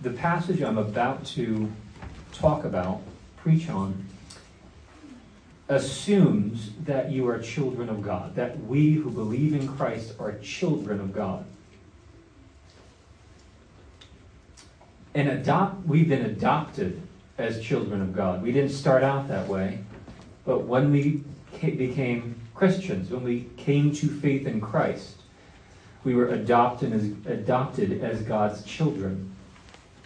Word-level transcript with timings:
the 0.00 0.10
passage 0.10 0.60
I'm 0.62 0.78
about 0.78 1.24
to 1.26 1.72
talk 2.32 2.64
about, 2.64 3.00
preach 3.36 3.68
on, 3.68 4.04
assumes 5.68 6.70
that 6.84 7.10
you 7.10 7.28
are 7.28 7.38
children 7.38 7.88
of 7.88 8.02
God, 8.02 8.34
that 8.36 8.64
we 8.64 8.92
who 8.92 9.10
believe 9.10 9.54
in 9.54 9.66
Christ 9.66 10.14
are 10.18 10.32
children 10.38 11.00
of 11.00 11.12
God. 11.12 11.44
And 15.14 15.28
adopt, 15.28 15.86
we've 15.86 16.08
been 16.08 16.26
adopted 16.26 17.00
as 17.38 17.60
children 17.62 18.02
of 18.02 18.14
God. 18.14 18.42
We 18.42 18.52
didn't 18.52 18.70
start 18.70 19.02
out 19.02 19.28
that 19.28 19.48
way, 19.48 19.78
but 20.44 20.64
when 20.64 20.92
we 20.92 21.22
became 21.60 22.40
Christians, 22.54 23.10
when 23.10 23.24
we 23.24 23.48
came 23.56 23.94
to 23.94 24.08
faith 24.08 24.46
in 24.46 24.60
Christ, 24.60 25.16
we 26.04 26.14
were 26.14 26.28
adopted 26.28 26.92
as, 26.92 27.04
adopted 27.26 28.04
as 28.04 28.22
God's 28.22 28.62
children. 28.64 29.34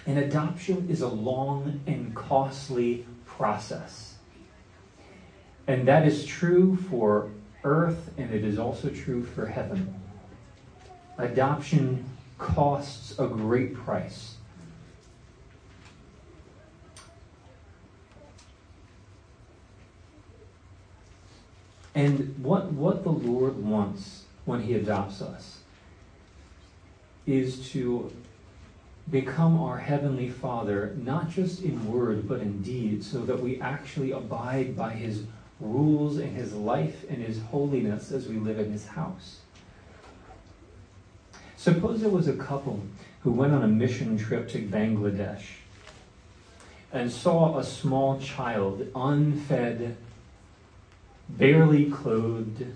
And 0.07 0.19
adoption 0.19 0.89
is 0.89 1.03
a 1.03 1.09
long 1.09 1.81
and 1.87 2.15
costly 2.15 3.07
process. 3.27 4.15
And 5.67 5.87
that 5.87 6.07
is 6.07 6.27
true 6.27 6.77
for 6.89 7.31
earth, 7.65 8.11
and 8.17 8.33
it 8.33 8.45
is 8.45 8.59
also 8.59 8.89
true 8.89 9.23
for 9.23 9.47
heaven. 9.47 9.95
Adoption 11.19 12.05
costs 12.39 13.19
a 13.19 13.27
great 13.27 13.75
price. 13.75 14.37
And 21.95 22.35
what, 22.43 22.73
what 22.73 23.05
the 23.05 23.11
Lord 23.11 23.63
wants 23.63 24.25
when 24.45 24.63
He 24.63 24.75
adopts 24.75 25.21
us 25.21 25.59
is 27.27 27.69
to 27.71 28.11
become 29.11 29.61
our 29.61 29.79
Heavenly 29.79 30.29
Father, 30.29 30.95
not 31.03 31.31
just 31.31 31.63
in 31.63 31.91
word, 31.91 32.29
but 32.29 32.41
in 32.41 32.63
deed, 32.63 33.03
so 33.03 33.21
that 33.21 33.41
we 33.41 33.61
actually 33.61 34.13
abide 34.13 34.77
by 34.77 34.91
His 34.91 35.25
rules 35.59 36.19
and 36.19 36.37
His 36.37 36.53
life 36.55 37.05
and 37.09 37.23
His 37.23 37.41
holiness 37.43 38.13
as 38.13 38.29
we 38.29 38.37
live 38.37 38.59
in 38.59 38.71
His 38.71 38.87
house. 38.87 39.41
Suppose 41.57 42.01
there 42.01 42.11
was 42.11 42.29
a 42.29 42.37
couple 42.37 42.81
who 43.23 43.33
went 43.33 43.53
on 43.53 43.63
a 43.63 43.69
mission 43.69 44.17
trip 44.17 44.49
to 44.51 44.59
Bangladesh 44.59 45.45
and 46.93 47.11
saw 47.11 47.59
a 47.59 47.65
small 47.65 48.19
child, 48.19 48.87
unfed, 48.95 49.97
barely 51.29 51.91
clothed, 51.91 52.67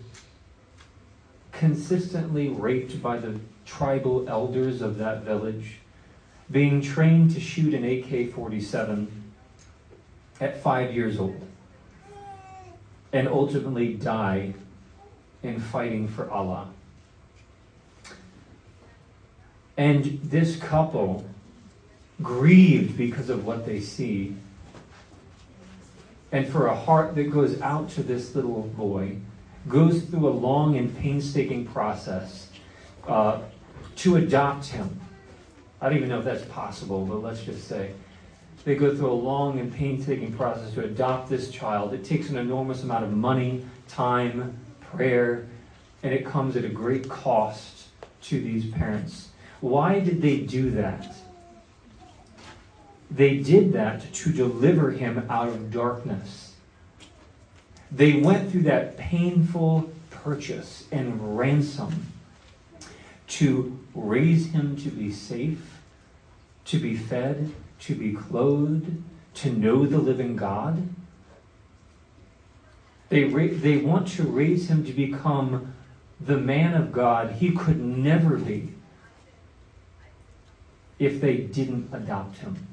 consistently 1.52 2.48
raped 2.48 3.02
by 3.02 3.16
the 3.16 3.40
tribal 3.64 4.28
elders 4.28 4.82
of 4.82 4.98
that 4.98 5.22
village, 5.22 5.78
being 6.50 6.80
trained 6.80 7.32
to 7.32 7.40
shoot 7.40 7.74
an 7.74 7.84
AK 7.84 8.32
47 8.32 9.32
at 10.40 10.62
five 10.62 10.94
years 10.94 11.18
old, 11.18 11.40
and 13.12 13.28
ultimately 13.28 13.94
die 13.94 14.54
in 15.42 15.60
fighting 15.60 16.08
for 16.08 16.30
Allah. 16.30 16.68
And 19.76 20.20
this 20.22 20.56
couple 20.56 21.24
grieved 22.22 22.96
because 22.96 23.28
of 23.28 23.44
what 23.44 23.66
they 23.66 23.80
see 23.80 24.36
and 26.34 26.48
for 26.48 26.66
a 26.66 26.74
heart 26.74 27.14
that 27.14 27.30
goes 27.30 27.60
out 27.60 27.88
to 27.90 28.02
this 28.02 28.34
little 28.34 28.62
boy, 28.62 29.18
goes 29.68 30.02
through 30.02 30.28
a 30.28 30.30
long 30.30 30.76
and 30.76 30.96
painstaking 30.98 31.64
process 31.64 32.48
uh, 33.06 33.40
to 33.94 34.16
adopt 34.16 34.66
him. 34.66 35.00
I 35.84 35.88
don't 35.88 35.98
even 35.98 36.08
know 36.08 36.20
if 36.20 36.24
that's 36.24 36.46
possible, 36.46 37.04
but 37.04 37.22
let's 37.22 37.42
just 37.44 37.68
say 37.68 37.90
they 38.64 38.74
go 38.74 38.96
through 38.96 39.10
a 39.10 39.12
long 39.12 39.60
and 39.60 39.70
painstaking 39.70 40.32
process 40.32 40.72
to 40.72 40.84
adopt 40.84 41.28
this 41.28 41.50
child. 41.50 41.92
It 41.92 42.06
takes 42.06 42.30
an 42.30 42.38
enormous 42.38 42.82
amount 42.82 43.04
of 43.04 43.12
money, 43.12 43.66
time, 43.86 44.56
prayer, 44.80 45.46
and 46.02 46.14
it 46.14 46.24
comes 46.24 46.56
at 46.56 46.64
a 46.64 46.70
great 46.70 47.06
cost 47.10 47.88
to 48.22 48.40
these 48.40 48.64
parents. 48.64 49.28
Why 49.60 50.00
did 50.00 50.22
they 50.22 50.38
do 50.38 50.70
that? 50.70 51.14
They 53.10 53.36
did 53.36 53.74
that 53.74 54.10
to 54.10 54.32
deliver 54.32 54.90
him 54.90 55.26
out 55.28 55.48
of 55.48 55.70
darkness. 55.70 56.54
They 57.92 58.14
went 58.14 58.50
through 58.50 58.62
that 58.62 58.96
painful 58.96 59.90
purchase 60.10 60.86
and 60.90 61.36
ransom 61.36 62.06
to 63.26 63.78
raise 63.94 64.52
him 64.52 64.76
to 64.76 64.90
be 64.90 65.10
safe, 65.10 65.73
to 66.66 66.78
be 66.78 66.96
fed, 66.96 67.52
to 67.80 67.94
be 67.94 68.12
clothed, 68.12 69.02
to 69.34 69.50
know 69.50 69.86
the 69.86 69.98
living 69.98 70.36
God. 70.36 70.88
They, 73.08 73.24
ra- 73.24 73.48
they 73.50 73.78
want 73.78 74.08
to 74.08 74.22
raise 74.22 74.68
him 74.68 74.84
to 74.84 74.92
become 74.92 75.74
the 76.20 76.36
man 76.36 76.74
of 76.74 76.92
God 76.92 77.32
he 77.32 77.50
could 77.50 77.80
never 77.80 78.36
be 78.36 78.72
if 80.98 81.20
they 81.20 81.38
didn't 81.38 81.90
adopt 81.92 82.38
him 82.38 82.66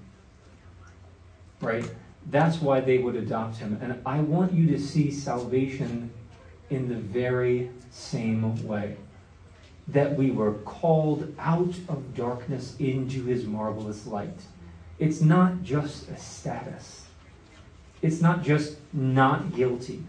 right? 1.62 1.86
That's 2.30 2.62
why 2.62 2.82
they 2.82 2.98
would 2.98 3.16
adopt 3.16 3.58
him. 3.58 3.80
And 3.82 4.02
I 4.06 4.20
want 4.20 4.54
you 4.54 4.68
to 4.68 4.80
see 4.80 5.12
salvation 5.12 6.12
in 6.70 6.90
the 6.90 6.96
very 6.96 7.70
same 7.92 8.66
way. 8.66 8.98
That 9.92 10.16
we 10.18 10.32
were 10.32 10.54
called 10.54 11.34
out 11.38 11.76
of 11.90 12.16
darkness 12.16 12.76
into 12.80 13.26
his 13.26 13.46
marvelous 13.46 14.08
light. 14.08 14.40
It's 15.00 15.22
not 15.22 15.64
just 15.64 16.10
a 16.10 16.18
status, 16.18 17.08
it's 18.02 18.22
not 18.22 18.44
just 18.44 18.78
not 18.94 19.56
guilty, 19.56 20.04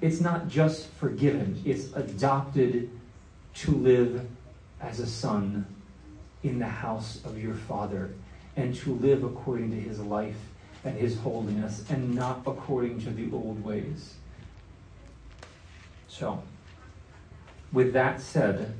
it's 0.00 0.20
not 0.20 0.48
just 0.48 0.88
forgiven, 0.92 1.62
it's 1.64 1.92
adopted 1.92 2.90
to 3.54 3.70
live 3.70 4.26
as 4.80 5.00
a 5.00 5.06
son 5.06 5.66
in 6.42 6.58
the 6.58 6.66
house 6.66 7.20
of 7.24 7.38
your 7.38 7.54
father 7.54 8.10
and 8.56 8.74
to 8.74 8.94
live 8.94 9.24
according 9.24 9.70
to 9.70 9.80
his 9.80 9.98
life 10.00 10.36
and 10.84 10.96
his 10.96 11.18
holiness 11.18 11.84
and 11.88 12.14
not 12.14 12.42
according 12.46 13.00
to 13.00 13.10
the 13.10 13.30
old 13.32 13.64
ways. 13.64 14.14
So, 16.08 16.42
with 17.72 17.92
that 17.94 18.20
said, 18.20 18.74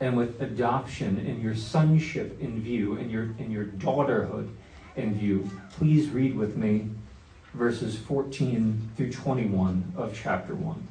and 0.00 0.16
with 0.16 0.40
adoption 0.40 1.18
and 1.18 1.42
your 1.42 1.54
sonship 1.54 2.40
in 2.40 2.60
view 2.60 2.96
and 2.96 3.10
your, 3.10 3.22
and 3.38 3.52
your 3.52 3.64
daughterhood 3.64 4.48
in 4.96 5.14
view, 5.14 5.50
please 5.72 6.10
read 6.10 6.36
with 6.36 6.56
me 6.56 6.88
verses 7.54 7.96
14 7.98 8.90
through 8.96 9.12
21 9.12 9.92
of 9.96 10.14
chapter 10.14 10.54
1. 10.54 10.88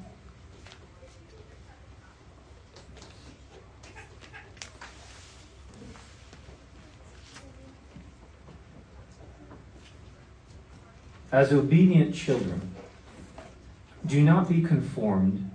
As 11.31 11.51
obedient 11.51 12.15
children, 12.15 12.73
do 14.05 14.21
not 14.21 14.49
be 14.49 14.61
conformed 14.61 15.51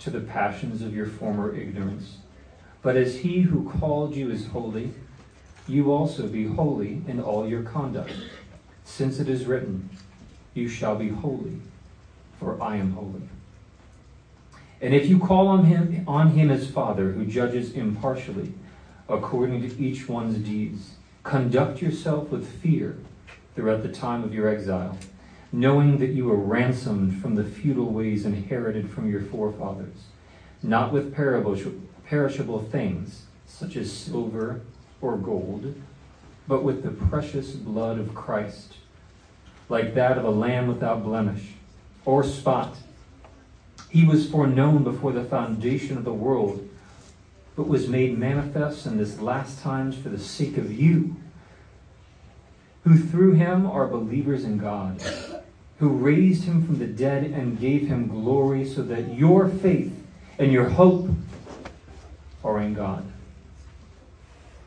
to 0.00 0.10
the 0.10 0.20
passions 0.20 0.82
of 0.82 0.94
your 0.94 1.06
former 1.06 1.54
ignorance, 1.54 2.18
but 2.84 2.96
as 2.96 3.16
he 3.16 3.40
who 3.40 3.68
called 3.80 4.14
you 4.14 4.30
is 4.30 4.48
holy, 4.48 4.92
you 5.66 5.90
also 5.90 6.28
be 6.28 6.46
holy 6.46 7.00
in 7.08 7.18
all 7.18 7.48
your 7.48 7.62
conduct, 7.62 8.12
since 8.84 9.18
it 9.18 9.26
is 9.26 9.46
written, 9.46 9.88
You 10.52 10.68
shall 10.68 10.94
be 10.94 11.08
holy, 11.08 11.62
for 12.38 12.60
I 12.62 12.76
am 12.76 12.92
holy. 12.92 13.22
And 14.82 14.94
if 14.94 15.06
you 15.06 15.18
call 15.18 15.48
on 15.48 15.64
him 15.64 16.04
on 16.06 16.32
him 16.32 16.50
as 16.50 16.70
Father, 16.70 17.12
who 17.12 17.24
judges 17.24 17.72
impartially 17.72 18.52
according 19.08 19.62
to 19.62 19.82
each 19.82 20.06
one's 20.06 20.36
deeds, 20.36 20.90
conduct 21.22 21.80
yourself 21.80 22.28
with 22.28 22.46
fear 22.60 22.98
throughout 23.54 23.82
the 23.82 23.88
time 23.88 24.22
of 24.22 24.34
your 24.34 24.46
exile, 24.46 24.98
knowing 25.50 25.96
that 25.98 26.10
you 26.10 26.26
were 26.26 26.36
ransomed 26.36 27.22
from 27.22 27.34
the 27.34 27.44
futile 27.44 27.90
ways 27.90 28.26
inherited 28.26 28.90
from 28.90 29.10
your 29.10 29.22
forefathers, 29.22 30.08
not 30.62 30.92
with 30.92 31.14
perishable 32.06 32.62
things, 32.62 33.22
such 33.46 33.76
as 33.76 33.92
silver 33.92 34.60
or 35.00 35.16
gold, 35.16 35.74
but 36.46 36.62
with 36.62 36.82
the 36.82 36.90
precious 36.90 37.52
blood 37.52 37.98
of 37.98 38.14
Christ, 38.14 38.74
like 39.68 39.94
that 39.94 40.18
of 40.18 40.24
a 40.24 40.30
lamb 40.30 40.68
without 40.68 41.02
blemish 41.02 41.52
or 42.04 42.22
spot. 42.22 42.76
He 43.88 44.04
was 44.04 44.28
foreknown 44.28 44.84
before 44.84 45.12
the 45.12 45.24
foundation 45.24 45.96
of 45.96 46.04
the 46.04 46.12
world, 46.12 46.68
but 47.56 47.68
was 47.68 47.88
made 47.88 48.18
manifest 48.18 48.86
in 48.86 48.98
this 48.98 49.20
last 49.20 49.60
times 49.60 49.96
for 49.96 50.08
the 50.08 50.18
sake 50.18 50.56
of 50.58 50.72
you 50.72 51.16
who 52.84 52.98
through 52.98 53.32
him 53.32 53.66
are 53.66 53.86
believers 53.86 54.44
in 54.44 54.58
God, 54.58 55.02
who 55.78 55.88
raised 55.88 56.44
him 56.44 56.64
from 56.64 56.78
the 56.78 56.86
dead 56.86 57.24
and 57.24 57.58
gave 57.58 57.88
him 57.88 58.08
glory, 58.08 58.64
so 58.64 58.82
that 58.82 59.14
your 59.14 59.48
faith 59.48 59.92
and 60.38 60.52
your 60.52 60.68
hope 60.68 61.08
are 62.44 62.60
in 62.60 62.74
God. 62.74 63.04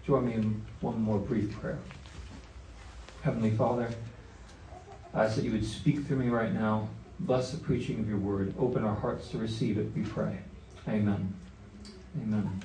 Join 0.05 0.25
me 0.25 0.33
in 0.33 0.61
one 0.81 1.01
more 1.01 1.19
brief 1.19 1.51
prayer. 1.59 1.79
Heavenly 3.21 3.51
Father, 3.51 3.89
I 5.13 5.25
ask 5.25 5.35
that 5.35 5.43
you 5.43 5.51
would 5.51 5.65
speak 5.65 6.05
through 6.05 6.17
me 6.17 6.29
right 6.29 6.53
now. 6.53 6.89
Bless 7.19 7.51
the 7.51 7.57
preaching 7.57 7.99
of 7.99 8.09
your 8.09 8.17
word. 8.17 8.53
Open 8.59 8.83
our 8.83 8.95
hearts 8.95 9.29
to 9.29 9.37
receive 9.37 9.77
it, 9.77 9.91
we 9.95 10.03
pray. 10.03 10.39
Amen. 10.87 11.33
Amen. 12.21 12.61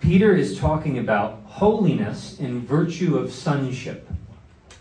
Peter 0.00 0.34
is 0.34 0.58
talking 0.58 0.98
about 0.98 1.42
holiness 1.44 2.38
in 2.38 2.60
virtue 2.66 3.18
of 3.18 3.32
sonship 3.32 4.08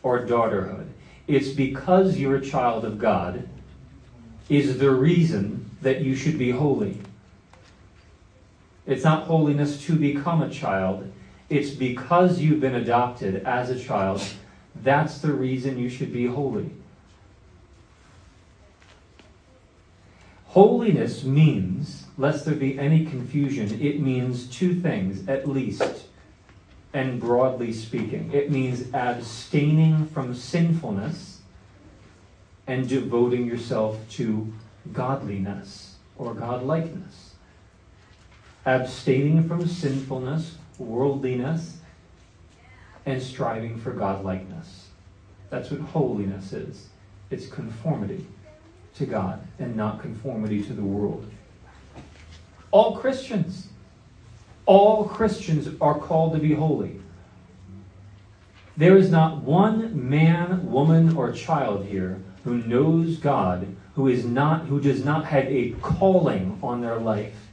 or 0.02 0.26
daughterhood. 0.26 0.88
It's 1.28 1.50
because 1.50 2.18
you're 2.18 2.38
a 2.38 2.46
child 2.46 2.86
of 2.86 2.98
God 2.98 3.48
is 4.48 4.80
the 4.80 4.92
reason 4.92 5.70
that 5.82 6.02
you 6.02 6.16
should 6.16 6.40
be 6.40 6.52
holy. 6.52 7.00
It's 8.90 9.04
not 9.04 9.28
holiness 9.28 9.86
to 9.86 9.96
become 9.96 10.42
a 10.42 10.50
child. 10.50 11.12
It's 11.48 11.70
because 11.70 12.40
you've 12.40 12.60
been 12.60 12.74
adopted 12.74 13.44
as 13.46 13.70
a 13.70 13.80
child. 13.80 14.20
That's 14.76 15.20
the 15.20 15.32
reason 15.32 15.78
you 15.78 15.90
should 15.90 16.12
be 16.12 16.26
holy. 16.26 16.72
Holiness 20.48 21.24
means, 21.24 22.06
lest 22.18 22.46
there 22.46 22.56
be 22.56 22.80
any 22.80 23.06
confusion, 23.06 23.80
it 23.80 24.02
means 24.02 24.48
two 24.48 24.74
things 24.74 25.28
at 25.28 25.48
least, 25.48 26.08
and 26.92 27.20
broadly 27.20 27.72
speaking. 27.72 28.32
It 28.34 28.50
means 28.50 28.92
abstaining 28.92 30.08
from 30.08 30.34
sinfulness 30.34 31.42
and 32.66 32.90
devoting 32.90 33.46
yourself 33.46 34.00
to 34.14 34.52
godliness 34.92 35.98
or 36.18 36.34
godlikeness. 36.34 37.29
Abstaining 38.66 39.48
from 39.48 39.68
sinfulness, 39.68 40.58
worldliness, 40.78 41.78
and 43.06 43.22
striving 43.22 43.80
for 43.80 43.94
godlikeness. 43.94 44.86
That's 45.50 45.72
what 45.72 45.82
holiness 45.82 46.54
is. 46.54 46.90
It's 47.32 47.48
conformity 47.48 48.26
to 48.96 49.06
God 49.06 49.46
and 49.58 49.76
not 49.76 50.02
conformity 50.02 50.64
to 50.64 50.74
the 50.74 50.84
world. 50.84 51.30
All 52.72 52.98
Christians, 52.98 53.70
all 54.66 55.06
Christians 55.06 55.70
are 55.82 55.98
called 55.98 56.34
to 56.34 56.40
be 56.40 56.54
holy. 56.54 57.02
There 58.78 58.98
is 58.98 59.10
not 59.10 59.42
one 59.42 60.10
man, 60.10 60.72
woman, 60.72 61.16
or 61.18 61.32
child 61.32 61.86
here 61.86 62.22
who 62.44 62.60
knows 62.60 63.18
God 63.18 63.76
who 63.96 64.08
is 64.08 64.24
not 64.24 64.66
who 64.68 64.80
does 64.80 65.04
not 65.04 65.26
have 65.26 65.46
a 65.48 65.72
calling 65.82 66.58
on 66.64 66.80
their 66.80 66.98
life 66.98 67.49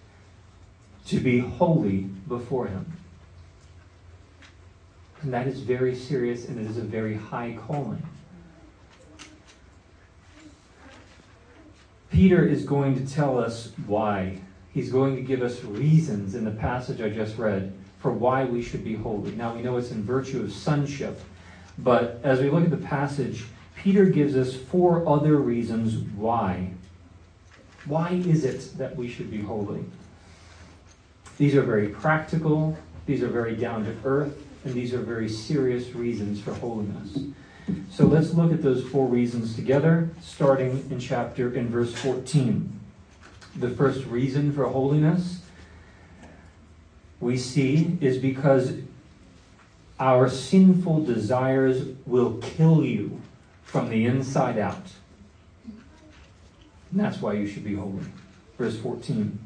to 1.06 1.20
be 1.20 1.38
holy 1.38 2.00
before 2.28 2.66
him. 2.66 2.92
And 5.22 5.32
that 5.32 5.46
is 5.46 5.60
very 5.60 5.94
serious 5.94 6.46
and 6.46 6.58
it 6.58 6.68
is 6.70 6.76
a 6.76 6.82
very 6.82 7.14
high 7.14 7.56
calling. 7.66 8.02
Peter 12.10 12.46
is 12.46 12.64
going 12.64 12.94
to 12.94 13.12
tell 13.12 13.38
us 13.38 13.72
why. 13.86 14.40
He's 14.72 14.90
going 14.90 15.16
to 15.16 15.22
give 15.22 15.42
us 15.42 15.62
reasons 15.64 16.34
in 16.34 16.44
the 16.44 16.50
passage 16.50 17.00
I 17.00 17.08
just 17.08 17.36
read 17.38 17.72
for 18.00 18.12
why 18.12 18.44
we 18.44 18.62
should 18.62 18.84
be 18.84 18.94
holy. 18.94 19.32
Now 19.32 19.54
we 19.54 19.62
know 19.62 19.76
it's 19.76 19.90
in 19.90 20.02
virtue 20.02 20.42
of 20.42 20.52
sonship, 20.52 21.20
but 21.78 22.20
as 22.22 22.40
we 22.40 22.50
look 22.50 22.64
at 22.64 22.70
the 22.70 22.76
passage, 22.76 23.44
Peter 23.74 24.06
gives 24.06 24.36
us 24.36 24.54
four 24.54 25.08
other 25.08 25.36
reasons 25.36 25.96
why. 26.16 26.70
Why 27.84 28.10
is 28.10 28.44
it 28.44 28.76
that 28.78 28.96
we 28.96 29.08
should 29.08 29.30
be 29.30 29.40
holy? 29.40 29.84
These 31.38 31.54
are 31.54 31.62
very 31.62 31.88
practical, 31.88 32.76
these 33.04 33.22
are 33.22 33.28
very 33.28 33.56
down 33.56 33.84
to 33.84 33.94
earth, 34.04 34.36
and 34.64 34.74
these 34.74 34.94
are 34.94 35.00
very 35.00 35.28
serious 35.28 35.94
reasons 35.94 36.40
for 36.40 36.54
holiness. 36.54 37.18
So 37.90 38.06
let's 38.06 38.32
look 38.32 38.52
at 38.52 38.62
those 38.62 38.84
four 38.84 39.06
reasons 39.06 39.54
together, 39.54 40.10
starting 40.20 40.86
in 40.90 40.98
chapter 40.98 41.52
in 41.52 41.68
verse 41.68 41.92
14. 41.94 42.80
The 43.56 43.70
first 43.70 44.04
reason 44.06 44.52
for 44.52 44.66
holiness 44.66 45.40
we 47.20 47.36
see 47.36 47.96
is 48.00 48.18
because 48.18 48.74
our 49.98 50.28
sinful 50.28 51.04
desires 51.04 51.86
will 52.04 52.38
kill 52.38 52.84
you 52.84 53.20
from 53.62 53.88
the 53.88 54.04
inside 54.04 54.58
out. 54.58 54.92
And 56.90 57.00
that's 57.00 57.20
why 57.20 57.32
you 57.32 57.46
should 57.46 57.64
be 57.64 57.74
holy. 57.74 58.04
Verse 58.58 58.78
14. 58.78 59.38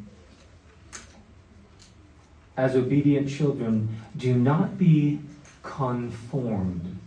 As 2.61 2.77
obedient 2.77 3.27
children, 3.27 3.89
do 4.19 4.35
not 4.35 4.77
be 4.77 5.21
conformed 5.63 6.99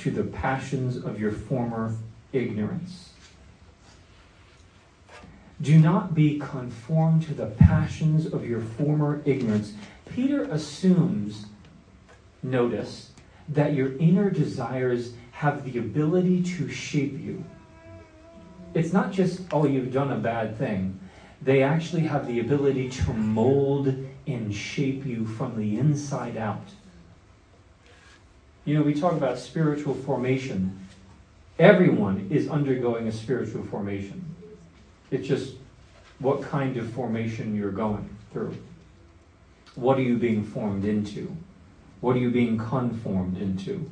to 0.00 0.10
the 0.10 0.24
passions 0.24 0.98
of 0.98 1.18
your 1.18 1.30
former 1.32 1.96
ignorance. 2.34 3.08
Do 5.62 5.78
not 5.78 6.14
be 6.14 6.38
conformed 6.38 7.22
to 7.22 7.32
the 7.32 7.46
passions 7.46 8.26
of 8.26 8.46
your 8.46 8.60
former 8.60 9.22
ignorance. 9.24 9.72
Peter 10.10 10.42
assumes, 10.42 11.46
notice, 12.42 13.12
that 13.48 13.72
your 13.72 13.96
inner 13.96 14.28
desires 14.28 15.14
have 15.30 15.64
the 15.64 15.78
ability 15.78 16.42
to 16.42 16.68
shape 16.68 17.18
you. 17.18 17.42
It's 18.74 18.92
not 18.92 19.10
just, 19.10 19.40
oh, 19.52 19.64
you've 19.64 19.90
done 19.90 20.12
a 20.12 20.18
bad 20.18 20.58
thing. 20.58 21.00
They 21.40 21.62
actually 21.62 22.02
have 22.02 22.26
the 22.26 22.40
ability 22.40 22.90
to 22.90 23.14
mold 23.14 23.96
and 24.26 24.54
shape 24.54 25.04
you 25.04 25.26
from 25.26 25.56
the 25.56 25.78
inside 25.78 26.36
out. 26.36 26.68
You 28.64 28.74
know, 28.76 28.82
we 28.82 28.94
talk 28.94 29.12
about 29.12 29.38
spiritual 29.38 29.94
formation. 29.94 30.78
Everyone 31.58 32.28
is 32.30 32.48
undergoing 32.48 33.08
a 33.08 33.12
spiritual 33.12 33.64
formation. 33.64 34.24
It's 35.10 35.26
just 35.26 35.54
what 36.18 36.42
kind 36.42 36.76
of 36.76 36.90
formation 36.92 37.56
you're 37.56 37.72
going 37.72 38.08
through. 38.32 38.56
What 39.74 39.98
are 39.98 40.02
you 40.02 40.16
being 40.16 40.44
formed 40.44 40.84
into? 40.84 41.36
What 42.00 42.16
are 42.16 42.20
you 42.20 42.30
being 42.30 42.58
conformed 42.58 43.38
into? 43.38 43.90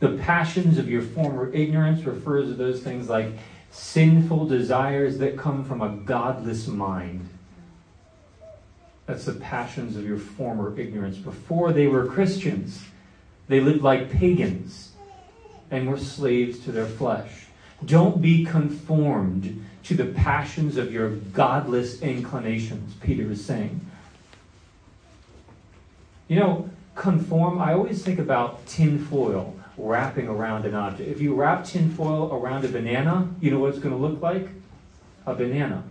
The 0.00 0.10
passions 0.18 0.78
of 0.78 0.88
your 0.88 1.02
former 1.02 1.52
ignorance 1.52 2.04
refers 2.04 2.48
to 2.48 2.54
those 2.54 2.80
things 2.82 3.08
like 3.08 3.32
sinful 3.70 4.46
desires 4.46 5.18
that 5.18 5.36
come 5.36 5.64
from 5.64 5.82
a 5.82 5.88
godless 5.88 6.66
mind. 6.66 7.28
That's 9.08 9.24
the 9.24 9.32
passions 9.32 9.96
of 9.96 10.06
your 10.06 10.18
former 10.18 10.78
ignorance. 10.78 11.16
Before 11.16 11.72
they 11.72 11.86
were 11.86 12.06
Christians, 12.06 12.84
they 13.48 13.58
lived 13.58 13.80
like 13.80 14.10
pagans 14.10 14.90
and 15.70 15.88
were 15.88 15.98
slaves 15.98 16.58
to 16.60 16.72
their 16.72 16.84
flesh. 16.84 17.46
Don't 17.82 18.20
be 18.20 18.44
conformed 18.44 19.64
to 19.84 19.94
the 19.94 20.04
passions 20.04 20.76
of 20.76 20.92
your 20.92 21.08
godless 21.08 22.02
inclinations, 22.02 22.94
Peter 23.00 23.30
is 23.30 23.42
saying. 23.42 23.80
You 26.28 26.36
know, 26.36 26.70
conform, 26.94 27.62
I 27.62 27.72
always 27.72 28.02
think 28.02 28.18
about 28.18 28.66
tin 28.66 29.02
foil 29.02 29.56
wrapping 29.78 30.28
around 30.28 30.66
an 30.66 30.74
object. 30.74 31.08
If 31.08 31.22
you 31.22 31.34
wrap 31.34 31.64
tin 31.64 31.90
foil 31.94 32.30
around 32.30 32.66
a 32.66 32.68
banana, 32.68 33.26
you 33.40 33.50
know 33.50 33.58
what 33.58 33.70
it's 33.70 33.78
going 33.78 33.94
to 33.94 34.00
look 34.00 34.20
like? 34.20 34.48
A 35.24 35.34
banana. 35.34 35.82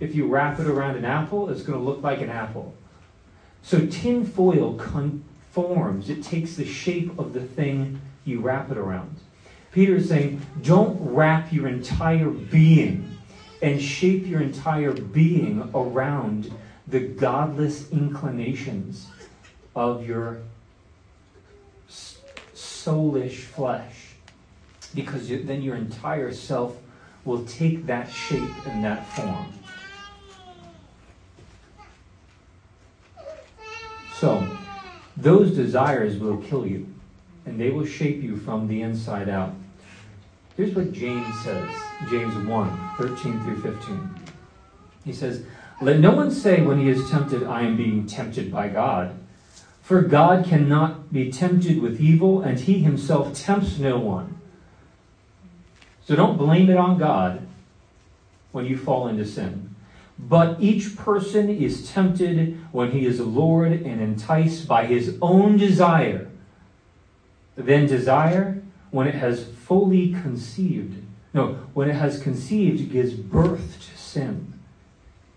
If 0.00 0.14
you 0.14 0.26
wrap 0.26 0.60
it 0.60 0.66
around 0.66 0.96
an 0.96 1.04
apple, 1.04 1.50
it's 1.50 1.62
going 1.62 1.78
to 1.78 1.84
look 1.84 2.02
like 2.02 2.20
an 2.20 2.30
apple. 2.30 2.74
So 3.62 3.86
tin 3.86 4.24
foil 4.24 4.74
conforms, 4.74 6.08
it 6.08 6.22
takes 6.22 6.54
the 6.54 6.64
shape 6.64 7.18
of 7.18 7.32
the 7.32 7.40
thing 7.40 8.00
you 8.24 8.40
wrap 8.40 8.70
it 8.70 8.78
around. 8.78 9.16
Peter 9.72 9.96
is 9.96 10.08
saying, 10.08 10.40
don't 10.62 10.96
wrap 11.00 11.52
your 11.52 11.68
entire 11.68 12.30
being 12.30 13.18
and 13.60 13.82
shape 13.82 14.26
your 14.26 14.40
entire 14.40 14.92
being 14.92 15.70
around 15.74 16.52
the 16.86 17.00
godless 17.00 17.90
inclinations 17.90 19.08
of 19.74 20.06
your 20.06 20.38
soulish 22.54 23.40
flesh. 23.40 24.14
Because 24.94 25.28
then 25.28 25.60
your 25.60 25.76
entire 25.76 26.32
self 26.32 26.76
will 27.24 27.44
take 27.44 27.84
that 27.86 28.10
shape 28.10 28.66
and 28.66 28.82
that 28.84 29.06
form. 29.08 29.52
So, 34.18 34.44
those 35.16 35.54
desires 35.54 36.18
will 36.18 36.38
kill 36.38 36.66
you, 36.66 36.88
and 37.46 37.60
they 37.60 37.70
will 37.70 37.86
shape 37.86 38.20
you 38.20 38.36
from 38.36 38.66
the 38.66 38.82
inside 38.82 39.28
out. 39.28 39.54
Here's 40.56 40.74
what 40.74 40.92
James 40.92 41.32
says 41.44 41.70
James 42.10 42.34
1 42.34 42.90
13 42.98 43.44
through 43.44 43.62
15. 43.62 44.20
He 45.04 45.12
says, 45.12 45.44
Let 45.80 46.00
no 46.00 46.10
one 46.10 46.32
say 46.32 46.62
when 46.62 46.80
he 46.80 46.88
is 46.88 47.08
tempted, 47.08 47.44
I 47.44 47.62
am 47.62 47.76
being 47.76 48.08
tempted 48.08 48.50
by 48.50 48.68
God. 48.68 49.16
For 49.82 50.02
God 50.02 50.44
cannot 50.44 51.12
be 51.12 51.30
tempted 51.30 51.80
with 51.80 52.00
evil, 52.00 52.42
and 52.42 52.58
he 52.58 52.80
himself 52.80 53.34
tempts 53.34 53.78
no 53.78 54.00
one. 54.00 54.40
So 56.04 56.16
don't 56.16 56.36
blame 56.36 56.68
it 56.70 56.76
on 56.76 56.98
God 56.98 57.46
when 58.50 58.66
you 58.66 58.76
fall 58.76 59.06
into 59.06 59.24
sin. 59.24 59.67
But 60.18 60.60
each 60.60 60.96
person 60.96 61.48
is 61.48 61.90
tempted 61.90 62.58
when 62.72 62.90
he 62.90 63.06
is 63.06 63.20
lured 63.20 63.72
and 63.72 64.00
enticed 64.00 64.66
by 64.66 64.86
his 64.86 65.16
own 65.22 65.56
desire. 65.56 66.28
Then 67.54 67.86
desire, 67.86 68.62
when 68.90 69.06
it 69.06 69.14
has 69.14 69.44
fully 69.44 70.12
conceived, 70.12 71.04
no, 71.32 71.54
when 71.72 71.88
it 71.88 71.94
has 71.94 72.20
conceived, 72.20 72.90
gives 72.90 73.12
birth 73.12 73.78
to 73.80 73.98
sin. 73.98 74.54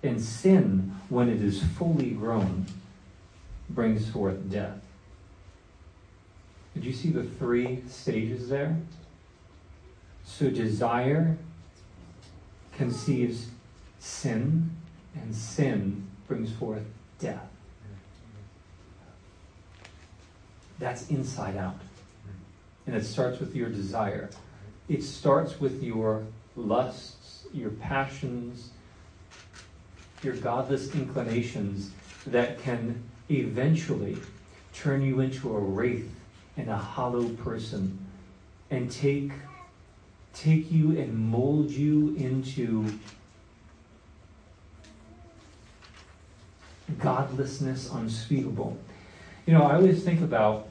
And 0.01 0.19
sin, 0.19 0.95
when 1.09 1.29
it 1.29 1.41
is 1.41 1.63
fully 1.63 2.11
grown, 2.11 2.65
brings 3.69 4.09
forth 4.09 4.49
death. 4.49 4.81
Did 6.73 6.85
you 6.85 6.93
see 6.93 7.09
the 7.09 7.23
three 7.23 7.83
stages 7.87 8.49
there? 8.49 8.77
So 10.23 10.49
desire 10.49 11.37
conceives 12.73 13.47
sin, 14.01 14.71
and 15.15 15.33
sin 15.33 16.07
brings 16.27 16.51
forth 16.51 16.83
death. 17.19 17.47
That's 20.79 21.07
inside 21.09 21.55
out. 21.55 21.79
And 22.87 22.95
it 22.95 23.05
starts 23.05 23.39
with 23.39 23.55
your 23.55 23.69
desire. 23.69 24.29
It 24.89 25.03
starts 25.03 25.59
with 25.59 25.83
your 25.83 26.25
lusts, 26.55 27.45
your 27.53 27.69
passions, 27.69 28.71
your 30.23 30.35
godless 30.35 30.95
inclinations 30.95 31.91
that 32.25 32.59
can 32.59 33.03
eventually 33.29 34.17
turn 34.73 35.03
you 35.03 35.19
into 35.19 35.55
a 35.55 35.59
wraith 35.59 36.11
and 36.57 36.69
a 36.69 36.77
hollow 36.77 37.29
person 37.29 37.99
and 38.71 38.91
take 38.91 39.31
take 40.33 40.71
you 40.71 40.97
and 40.97 41.13
mold 41.13 41.69
you 41.69 42.15
into 42.15 42.85
godlessness 46.99 47.91
unspeakable. 47.91 48.77
You 49.45 49.53
know, 49.53 49.63
I 49.63 49.75
always 49.75 50.03
think 50.03 50.21
about 50.21 50.67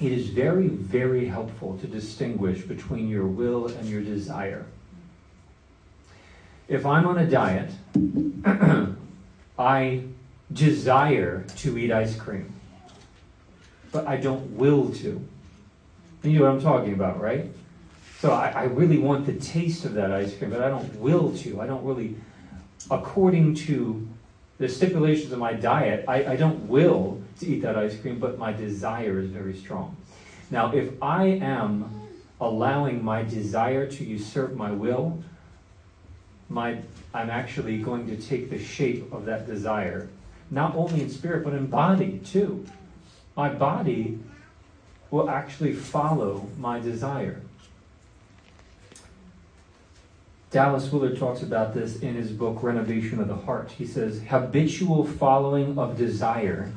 it 0.00 0.12
is 0.12 0.28
very, 0.28 0.68
very 0.68 1.26
helpful 1.26 1.76
to 1.78 1.86
distinguish 1.86 2.62
between 2.62 3.08
your 3.08 3.26
will 3.26 3.66
and 3.66 3.86
your 3.86 4.00
desire. 4.00 4.64
If 6.68 6.86
I'm 6.86 7.06
on 7.06 7.18
a 7.18 7.26
diet, 7.26 7.70
I 9.58 10.04
desire 10.52 11.44
to 11.56 11.76
eat 11.76 11.92
ice 11.92 12.16
cream, 12.16 12.54
but 13.92 14.06
I 14.06 14.16
don't 14.16 14.56
will 14.56 14.90
to. 14.94 15.22
You 16.22 16.38
know 16.38 16.44
what 16.44 16.50
I'm 16.50 16.62
talking 16.62 16.94
about, 16.94 17.20
right? 17.20 17.46
So 18.20 18.32
I, 18.32 18.50
I 18.50 18.62
really 18.64 18.98
want 18.98 19.26
the 19.26 19.32
taste 19.34 19.84
of 19.84 19.94
that 19.94 20.12
ice 20.12 20.36
cream, 20.36 20.50
but 20.50 20.62
I 20.62 20.68
don't 20.68 20.94
will 20.96 21.36
to. 21.38 21.60
I 21.60 21.66
don't 21.66 21.84
really, 21.84 22.16
according 22.90 23.54
to 23.66 24.08
the 24.60 24.68
stipulations 24.68 25.32
of 25.32 25.38
my 25.38 25.54
diet, 25.54 26.04
I, 26.06 26.32
I 26.32 26.36
don't 26.36 26.68
will 26.68 27.20
to 27.40 27.46
eat 27.46 27.62
that 27.62 27.76
ice 27.76 27.98
cream, 27.98 28.18
but 28.18 28.38
my 28.38 28.52
desire 28.52 29.18
is 29.18 29.30
very 29.30 29.56
strong. 29.56 29.96
Now, 30.50 30.70
if 30.72 31.02
I 31.02 31.24
am 31.24 31.90
allowing 32.38 33.02
my 33.02 33.22
desire 33.22 33.86
to 33.86 34.04
usurp 34.04 34.52
my 34.52 34.70
will, 34.70 35.24
my, 36.50 36.76
I'm 37.14 37.30
actually 37.30 37.78
going 37.78 38.06
to 38.08 38.16
take 38.18 38.50
the 38.50 38.62
shape 38.62 39.10
of 39.14 39.24
that 39.24 39.46
desire, 39.46 40.10
not 40.50 40.76
only 40.76 41.00
in 41.00 41.08
spirit, 41.08 41.42
but 41.42 41.54
in 41.54 41.66
body 41.66 42.20
too. 42.22 42.66
My 43.36 43.48
body 43.48 44.18
will 45.10 45.30
actually 45.30 45.72
follow 45.72 46.46
my 46.58 46.80
desire. 46.80 47.40
Dallas 50.50 50.90
Willard 50.90 51.16
talks 51.16 51.42
about 51.42 51.74
this 51.74 52.00
in 52.00 52.16
his 52.16 52.32
book 52.32 52.60
Renovation 52.60 53.20
of 53.20 53.28
the 53.28 53.36
Heart. 53.36 53.70
He 53.70 53.86
says, 53.86 54.20
habitual 54.28 55.06
following 55.06 55.78
of 55.78 55.96
desire 55.96 56.72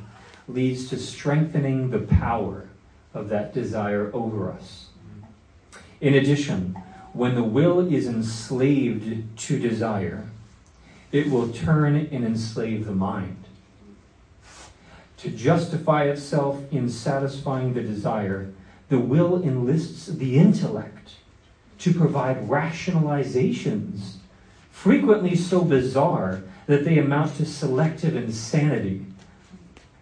leads 0.48 0.90
to 0.90 0.98
strengthening 1.00 1.90
the 1.90 2.00
power 2.00 2.70
of 3.16 3.30
that 3.30 3.52
desire 3.52 4.12
over 4.14 4.52
us. 4.52 4.90
In 6.00 6.14
addition, 6.14 6.76
when 7.14 7.34
the 7.34 7.44
will 7.44 7.80
is 7.92 8.06
enslaved 8.06 9.40
to 9.40 9.60
desire, 9.60 10.28
it 11.12 11.32
will 11.32 11.52
turn 11.52 11.96
and 11.96 12.24
enslave 12.24 12.86
the 12.86 12.94
mind. 12.94 13.44
To 15.18 15.32
justify 15.32 16.04
itself 16.04 16.62
in 16.72 16.90
satisfying 16.90 17.74
the 17.74 17.82
desire, 17.82 18.52
the 18.90 19.00
will 19.00 19.42
enlists 19.42 20.06
the 20.06 20.38
intellect 20.38 21.16
to 21.84 21.94
provide 21.94 22.48
rationalizations, 22.48 24.14
frequently 24.72 25.36
so 25.36 25.66
bizarre 25.66 26.42
that 26.66 26.86
they 26.86 26.98
amount 26.98 27.36
to 27.36 27.46
selective 27.46 28.16
insanity. 28.16 29.06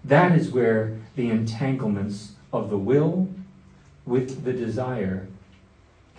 That 0.06 0.38
is 0.38 0.52
where 0.52 0.96
the 1.16 1.32
entanglements 1.32 2.34
of 2.54 2.70
the 2.70 2.78
will 2.78 3.30
with 4.06 4.44
the 4.44 4.54
desire 4.54 5.26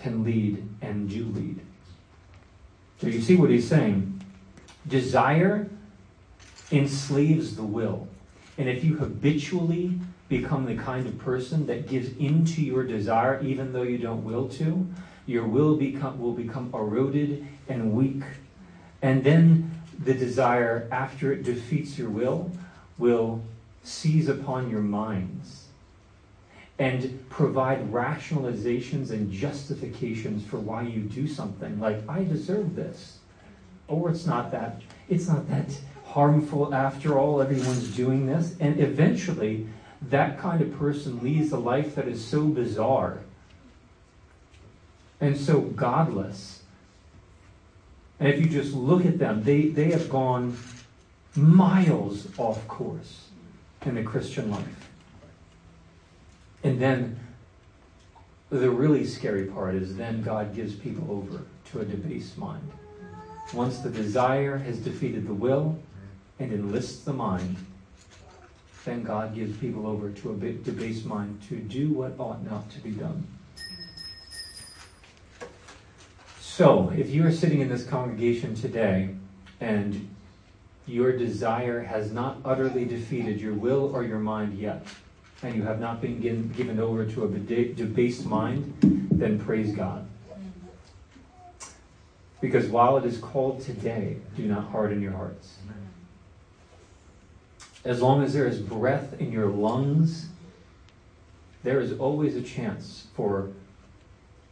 can 0.00 0.24
lead 0.24 0.68
and 0.80 1.08
do 1.08 1.26
lead. 1.26 1.60
So 3.00 3.06
you 3.06 3.20
see 3.20 3.36
what 3.36 3.50
he's 3.50 3.68
saying? 3.68 4.20
Desire 4.88 5.68
enslaves 6.72 7.54
the 7.54 7.62
will. 7.62 8.08
And 8.58 8.68
if 8.68 8.82
you 8.82 8.96
habitually 8.96 9.96
become 10.28 10.66
the 10.66 10.74
kind 10.74 11.06
of 11.06 11.16
person 11.18 11.66
that 11.66 11.86
gives 11.86 12.16
into 12.16 12.62
your 12.62 12.82
desire 12.82 13.40
even 13.44 13.72
though 13.72 13.82
you 13.82 13.98
don't 13.98 14.24
will 14.24 14.48
to, 14.48 14.88
your 15.26 15.46
will 15.46 15.76
become, 15.76 16.20
will 16.20 16.32
become 16.32 16.70
eroded 16.74 17.46
and 17.68 17.92
weak. 17.92 18.22
And 19.00 19.22
then 19.24 19.70
the 19.98 20.14
desire, 20.14 20.88
after 20.90 21.32
it 21.32 21.44
defeats 21.44 21.98
your 21.98 22.10
will, 22.10 22.50
will 22.98 23.42
seize 23.82 24.28
upon 24.28 24.70
your 24.70 24.80
minds 24.80 25.62
and 26.78 27.28
provide 27.28 27.92
rationalizations 27.92 29.10
and 29.10 29.30
justifications 29.32 30.44
for 30.44 30.58
why 30.58 30.82
you 30.82 31.02
do 31.02 31.28
something. 31.28 31.78
Like 31.78 32.08
i 32.08 32.24
deserve 32.24 32.74
this. 32.74 33.18
Or 33.88 34.10
it's 34.10 34.26
not 34.26 34.50
that 34.52 34.80
it's 35.08 35.28
not 35.28 35.48
that 35.48 35.78
harmful 36.06 36.74
after 36.74 37.18
all 37.18 37.40
everyone's 37.42 37.94
doing 37.94 38.26
this. 38.26 38.56
And 38.58 38.80
eventually 38.80 39.66
that 40.02 40.38
kind 40.38 40.60
of 40.60 40.76
person 40.78 41.22
leads 41.22 41.52
a 41.52 41.58
life 41.58 41.94
that 41.94 42.08
is 42.08 42.24
so 42.24 42.46
bizarre 42.46 43.18
and 45.22 45.38
so 45.38 45.60
godless. 45.60 46.62
And 48.18 48.28
if 48.28 48.40
you 48.40 48.46
just 48.46 48.74
look 48.74 49.06
at 49.06 49.18
them, 49.18 49.44
they, 49.44 49.68
they 49.68 49.92
have 49.92 50.10
gone 50.10 50.58
miles 51.36 52.26
off 52.38 52.66
course 52.66 53.28
in 53.86 53.94
the 53.94 54.02
Christian 54.02 54.50
life. 54.50 54.90
And 56.64 56.80
then 56.80 57.18
the 58.50 58.68
really 58.68 59.06
scary 59.06 59.46
part 59.46 59.76
is 59.76 59.96
then 59.96 60.22
God 60.22 60.54
gives 60.54 60.74
people 60.74 61.10
over 61.10 61.42
to 61.70 61.80
a 61.80 61.84
debased 61.84 62.36
mind. 62.36 62.70
Once 63.54 63.78
the 63.78 63.90
desire 63.90 64.58
has 64.58 64.78
defeated 64.78 65.26
the 65.26 65.34
will 65.34 65.78
and 66.40 66.52
enlists 66.52 67.04
the 67.04 67.12
mind, 67.12 67.56
then 68.84 69.04
God 69.04 69.36
gives 69.36 69.56
people 69.58 69.86
over 69.86 70.10
to 70.10 70.32
a 70.32 70.34
debased 70.34 71.06
mind 71.06 71.40
to 71.48 71.56
do 71.56 71.90
what 71.90 72.18
ought 72.18 72.44
not 72.44 72.68
to 72.72 72.80
be 72.80 72.90
done. 72.90 73.26
So, 76.54 76.92
if 76.94 77.08
you 77.08 77.26
are 77.26 77.32
sitting 77.32 77.62
in 77.62 77.70
this 77.70 77.86
congregation 77.86 78.54
today 78.54 79.08
and 79.58 80.06
your 80.86 81.16
desire 81.16 81.80
has 81.80 82.12
not 82.12 82.36
utterly 82.44 82.84
defeated 82.84 83.40
your 83.40 83.54
will 83.54 83.90
or 83.96 84.04
your 84.04 84.18
mind 84.18 84.58
yet, 84.58 84.86
and 85.42 85.56
you 85.56 85.62
have 85.62 85.80
not 85.80 86.02
been 86.02 86.20
given 86.20 86.78
over 86.78 87.06
to 87.06 87.24
a 87.24 87.28
debased 87.28 88.26
mind, 88.26 88.74
then 89.10 89.38
praise 89.38 89.74
God. 89.74 90.06
Because 92.42 92.66
while 92.66 92.98
it 92.98 93.06
is 93.06 93.16
called 93.16 93.62
today, 93.62 94.18
do 94.36 94.42
not 94.42 94.64
harden 94.64 95.00
your 95.00 95.12
hearts. 95.12 95.56
As 97.82 98.02
long 98.02 98.22
as 98.22 98.34
there 98.34 98.46
is 98.46 98.58
breath 98.58 99.18
in 99.18 99.32
your 99.32 99.46
lungs, 99.46 100.26
there 101.62 101.80
is 101.80 101.98
always 101.98 102.36
a 102.36 102.42
chance 102.42 103.06
for 103.16 103.52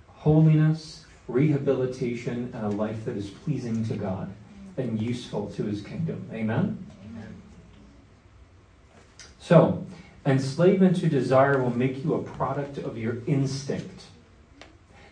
holiness 0.06 1.04
rehabilitation, 1.30 2.50
and 2.54 2.64
a 2.64 2.68
life 2.68 3.04
that 3.04 3.16
is 3.16 3.30
pleasing 3.30 3.84
to 3.86 3.96
God 3.96 4.32
and 4.76 5.00
useful 5.00 5.50
to 5.52 5.64
his 5.64 5.82
kingdom. 5.82 6.28
Amen? 6.32 6.86
Amen? 7.06 7.42
So, 9.38 9.86
enslavement 10.26 10.96
to 11.00 11.08
desire 11.08 11.62
will 11.62 11.76
make 11.76 12.04
you 12.04 12.14
a 12.14 12.22
product 12.22 12.78
of 12.78 12.98
your 12.98 13.18
instinct. 13.26 14.04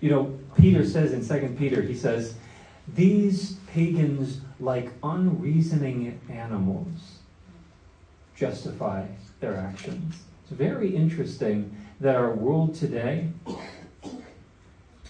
You 0.01 0.11
know, 0.11 0.39
Peter 0.57 0.85
says 0.85 1.13
in 1.13 1.27
2 1.27 1.57
Peter, 1.59 1.83
he 1.83 1.95
says, 1.95 2.35
These 2.95 3.55
pagans, 3.73 4.41
like 4.61 4.91
unreasoning 5.03 6.21
animals, 6.31 7.19
justify 8.37 9.07
their 9.41 9.57
actions. 9.57 10.23
It's 10.43 10.53
very 10.53 10.95
interesting 10.95 11.77
that 12.01 12.15
our 12.15 12.33
world 12.33 12.75
today 12.75 13.31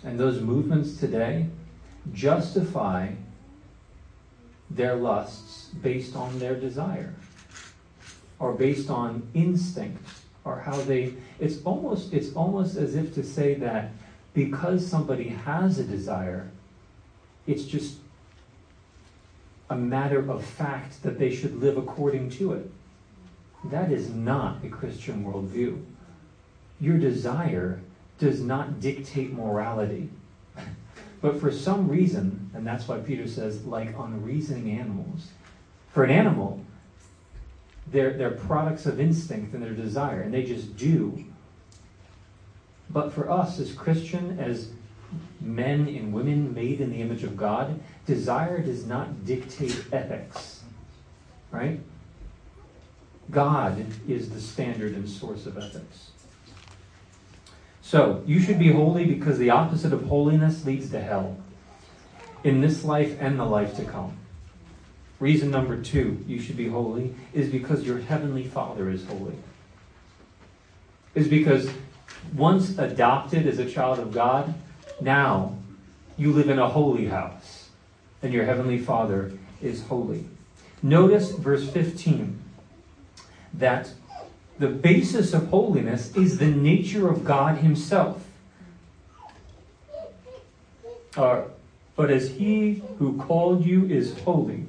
and 0.04 0.18
those 0.18 0.40
movements 0.40 0.98
today 0.98 1.46
justify 2.12 3.10
their 4.70 4.96
lusts 4.96 5.70
based 5.82 6.14
on 6.14 6.38
their 6.38 6.54
desire 6.54 7.14
or 8.38 8.52
based 8.52 8.90
on 8.90 9.28
instinct 9.34 10.06
or 10.44 10.60
how 10.60 10.76
they 10.82 11.14
it's 11.40 11.62
almost 11.64 12.12
it's 12.12 12.32
almost 12.34 12.76
as 12.76 12.94
if 12.94 13.14
to 13.14 13.22
say 13.22 13.54
that 13.54 13.90
because 14.38 14.86
somebody 14.86 15.28
has 15.28 15.80
a 15.80 15.84
desire, 15.84 16.48
it's 17.48 17.64
just 17.64 17.96
a 19.68 19.74
matter 19.74 20.30
of 20.30 20.44
fact 20.44 21.02
that 21.02 21.18
they 21.18 21.34
should 21.34 21.60
live 21.60 21.76
according 21.76 22.30
to 22.30 22.52
it. 22.52 22.70
That 23.64 23.90
is 23.90 24.10
not 24.10 24.64
a 24.64 24.68
Christian 24.68 25.24
worldview. 25.24 25.82
Your 26.80 26.98
desire 26.98 27.80
does 28.18 28.40
not 28.40 28.80
dictate 28.80 29.32
morality. 29.32 30.10
But 31.20 31.40
for 31.40 31.50
some 31.50 31.88
reason, 31.88 32.50
and 32.54 32.66
that's 32.66 32.86
why 32.86 32.98
Peter 32.98 33.26
says, 33.26 33.64
like 33.64 33.96
unreasoning 33.98 34.78
animals, 34.78 35.28
for 35.92 36.04
an 36.04 36.10
animal, 36.10 36.64
they're, 37.90 38.12
they're 38.12 38.30
products 38.30 38.86
of 38.86 39.00
instinct 39.00 39.54
and 39.54 39.62
their 39.62 39.72
desire, 39.72 40.20
and 40.20 40.32
they 40.32 40.44
just 40.44 40.76
do. 40.76 41.24
But 42.90 43.12
for 43.12 43.30
us 43.30 43.58
as 43.58 43.72
Christian, 43.72 44.38
as 44.38 44.70
men 45.40 45.88
and 45.88 46.12
women 46.12 46.54
made 46.54 46.80
in 46.80 46.90
the 46.90 47.00
image 47.00 47.24
of 47.24 47.36
God, 47.36 47.80
desire 48.06 48.60
does 48.60 48.86
not 48.86 49.24
dictate 49.24 49.84
ethics. 49.92 50.62
Right? 51.50 51.80
God 53.30 53.84
is 54.06 54.30
the 54.30 54.40
standard 54.40 54.92
and 54.92 55.08
source 55.08 55.46
of 55.46 55.58
ethics. 55.58 56.10
So, 57.88 58.22
you 58.26 58.38
should 58.38 58.58
be 58.58 58.70
holy 58.70 59.06
because 59.06 59.38
the 59.38 59.48
opposite 59.48 59.94
of 59.94 60.02
holiness 60.08 60.66
leads 60.66 60.90
to 60.90 61.00
hell 61.00 61.38
in 62.44 62.60
this 62.60 62.84
life 62.84 63.16
and 63.18 63.40
the 63.40 63.46
life 63.46 63.76
to 63.76 63.84
come. 63.86 64.18
Reason 65.18 65.50
number 65.50 65.80
two, 65.80 66.22
you 66.28 66.38
should 66.38 66.58
be 66.58 66.68
holy, 66.68 67.14
is 67.32 67.48
because 67.48 67.86
your 67.86 67.98
heavenly 68.00 68.44
Father 68.44 68.90
is 68.90 69.06
holy. 69.06 69.36
Is 71.14 71.28
because 71.28 71.70
once 72.34 72.76
adopted 72.76 73.46
as 73.46 73.58
a 73.58 73.64
child 73.64 73.98
of 73.98 74.12
God, 74.12 74.52
now 75.00 75.56
you 76.18 76.30
live 76.30 76.50
in 76.50 76.58
a 76.58 76.68
holy 76.68 77.06
house, 77.06 77.70
and 78.22 78.34
your 78.34 78.44
heavenly 78.44 78.78
Father 78.78 79.32
is 79.62 79.84
holy. 79.84 80.26
Notice 80.82 81.30
verse 81.30 81.66
15 81.66 82.38
that 83.54 83.92
the 84.58 84.68
basis 84.68 85.32
of 85.32 85.48
holiness 85.48 86.14
is 86.16 86.38
the 86.38 86.46
nature 86.46 87.08
of 87.08 87.24
God 87.24 87.58
Himself. 87.58 88.24
Uh, 91.16 91.42
but 91.96 92.10
as 92.10 92.30
He 92.30 92.82
who 92.98 93.16
called 93.18 93.64
you 93.64 93.86
is 93.86 94.18
holy, 94.20 94.66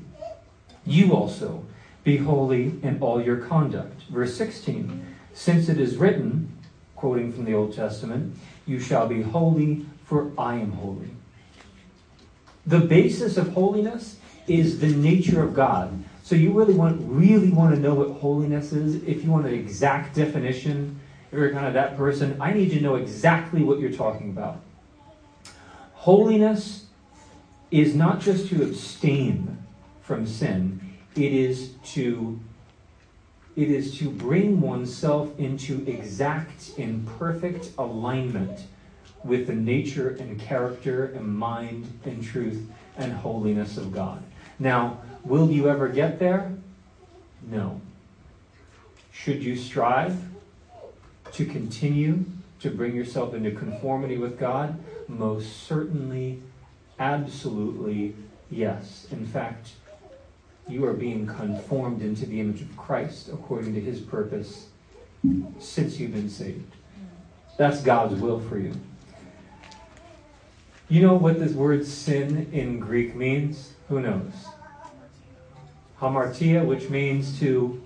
you 0.86 1.14
also 1.14 1.66
be 2.04 2.18
holy 2.18 2.80
in 2.82 2.98
all 3.02 3.22
your 3.22 3.38
conduct. 3.38 4.04
Verse 4.10 4.36
16 4.36 5.06
Since 5.34 5.70
it 5.70 5.80
is 5.80 5.98
written, 5.98 6.52
quoting 6.96 7.32
from 7.32 7.46
the 7.46 7.54
Old 7.54 7.76
Testament, 7.76 8.36
you 8.66 8.80
shall 8.80 9.08
be 9.08 9.22
holy, 9.22 9.86
for 10.04 10.32
I 10.38 10.56
am 10.56 10.74
holy. 10.74 11.10
The 12.66 12.80
basis 12.80 13.38
of 13.38 13.54
holiness 13.54 14.18
is 14.48 14.80
the 14.80 14.90
nature 14.90 15.42
of 15.44 15.54
God. 15.54 16.04
So 16.30 16.36
you 16.36 16.52
really 16.52 16.76
want 16.76 17.02
really 17.02 17.50
want 17.50 17.74
to 17.74 17.82
know 17.82 17.96
what 17.96 18.12
holiness 18.12 18.72
is. 18.72 19.02
If 19.02 19.24
you 19.24 19.32
want 19.32 19.48
an 19.48 19.54
exact 19.56 20.14
definition, 20.14 21.00
if 21.32 21.40
you're 21.40 21.52
kind 21.52 21.66
of 21.66 21.74
that 21.74 21.98
person, 21.98 22.40
I 22.40 22.54
need 22.54 22.70
to 22.70 22.80
know 22.80 22.98
exactly 22.98 23.64
what 23.64 23.80
you're 23.80 23.92
talking 23.92 24.30
about. 24.30 24.62
Holiness 25.94 26.86
is 27.72 27.96
not 27.96 28.20
just 28.22 28.48
to 28.50 28.62
abstain 28.62 29.58
from 30.04 30.28
sin, 30.28 30.80
it 31.16 31.34
is 31.34 31.72
to 31.96 32.40
it 33.56 33.72
is 33.72 33.98
to 33.98 34.12
bring 34.12 34.62
oneself 34.62 35.32
into 35.40 35.84
exact 35.88 36.78
and 36.78 37.08
perfect 37.18 37.72
alignment 37.80 38.68
with 39.24 39.48
the 39.48 39.56
nature 39.56 40.10
and 40.10 40.40
character 40.40 41.06
and 41.06 41.28
mind 41.28 41.92
and 42.06 42.24
truth 42.24 42.70
and 42.98 43.14
holiness 43.14 43.78
of 43.78 43.92
God. 43.92 44.22
Now, 44.60 45.02
Will 45.24 45.52
you 45.52 45.70
ever 45.70 45.88
get 45.90 46.20
there? 46.20 46.52
No. 47.50 47.82
Should 49.12 49.44
you 49.44 49.56
strive 49.56 50.18
to 51.34 51.46
continue 51.46 52.26
to 52.62 52.70
bring 52.70 52.96
yourself 52.96 53.34
into 53.34 53.52
conformity 53.52 54.18
with 54.18 54.40
God? 54.40 54.80
Most 55.08 55.64
certainly, 55.64 56.42
absolutely, 57.00 58.16
yes. 58.50 59.08
In 59.12 59.26
fact, 59.26 59.72
you 60.68 60.86
are 60.86 60.94
being 60.94 61.26
conformed 61.26 62.02
into 62.02 62.26
the 62.26 62.40
image 62.40 62.62
of 62.62 62.78
Christ 62.78 63.30
according 63.30 63.74
to 63.74 63.82
his 63.82 64.00
purpose 64.00 64.68
since 65.60 66.00
you've 66.00 66.14
been 66.14 66.30
saved. 66.30 66.76
That's 67.58 67.82
God's 67.82 68.20
will 68.22 68.40
for 68.40 68.58
you. 68.58 68.74
You 70.88 71.02
know 71.02 71.16
what 71.16 71.40
this 71.40 71.52
word 71.52 71.86
sin 71.86 72.50
in 72.54 72.80
Greek 72.80 73.16
means? 73.16 73.74
Who 73.90 74.00
knows? 74.00 74.32
Hamartia, 76.00 76.66
which 76.66 76.90
means 76.90 77.40
to 77.40 77.82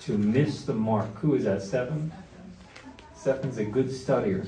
to 0.00 0.18
miss 0.18 0.64
the 0.64 0.74
mark. 0.74 1.14
Who 1.20 1.34
is 1.34 1.44
that? 1.44 1.62
Stephen. 1.62 2.12
Stephen's 3.16 3.58
a 3.58 3.64
good 3.64 3.88
studier. 3.88 4.46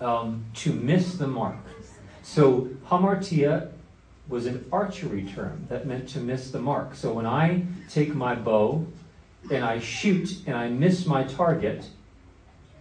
Um, 0.00 0.44
to 0.54 0.72
miss 0.72 1.14
the 1.14 1.26
mark. 1.26 1.56
So 2.22 2.68
hamartia 2.86 3.70
was 4.28 4.46
an 4.46 4.64
archery 4.70 5.24
term 5.24 5.66
that 5.70 5.86
meant 5.86 6.08
to 6.10 6.20
miss 6.20 6.50
the 6.50 6.60
mark. 6.60 6.94
So 6.94 7.12
when 7.12 7.26
I 7.26 7.64
take 7.88 8.14
my 8.14 8.34
bow 8.34 8.86
and 9.50 9.64
I 9.64 9.80
shoot 9.80 10.46
and 10.46 10.54
I 10.54 10.68
miss 10.68 11.06
my 11.06 11.24
target, 11.24 11.86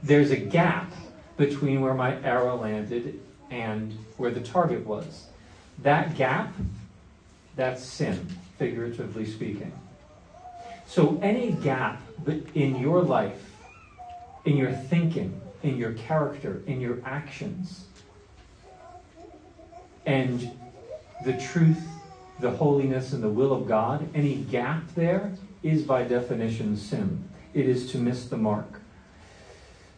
there's 0.04 0.32
a 0.32 0.38
gap 0.38 0.92
between 1.38 1.82
where 1.82 1.94
my 1.94 2.22
arrow 2.22 2.58
landed 2.58 3.20
and 3.50 3.98
where 4.18 4.32
the 4.32 4.42
target 4.42 4.86
was. 4.86 5.28
That 5.80 6.16
gap 6.16 6.54
that's 7.58 7.84
sin, 7.84 8.26
figuratively 8.58 9.26
speaking. 9.26 9.74
So, 10.86 11.20
any 11.22 11.52
gap 11.52 12.02
in 12.56 12.80
your 12.80 13.02
life, 13.02 13.52
in 14.46 14.56
your 14.56 14.72
thinking, 14.72 15.42
in 15.64 15.78
your 15.78 15.94
character, 15.94 16.62
in 16.66 16.80
your 16.80 17.00
actions, 17.04 17.88
and 20.06 20.50
the 21.26 21.34
truth, 21.34 21.86
the 22.40 22.52
holiness, 22.52 23.12
and 23.12 23.22
the 23.22 23.30
will 23.30 23.52
of 23.52 23.68
God, 23.68 24.08
any 24.16 24.36
gap 24.36 24.84
there 24.96 25.34
is 25.64 25.82
by 25.82 26.04
definition 26.04 26.78
sin. 26.78 27.28
It 27.54 27.68
is 27.68 27.92
to 27.92 27.98
miss 27.98 28.26
the 28.26 28.38
mark. 28.38 28.80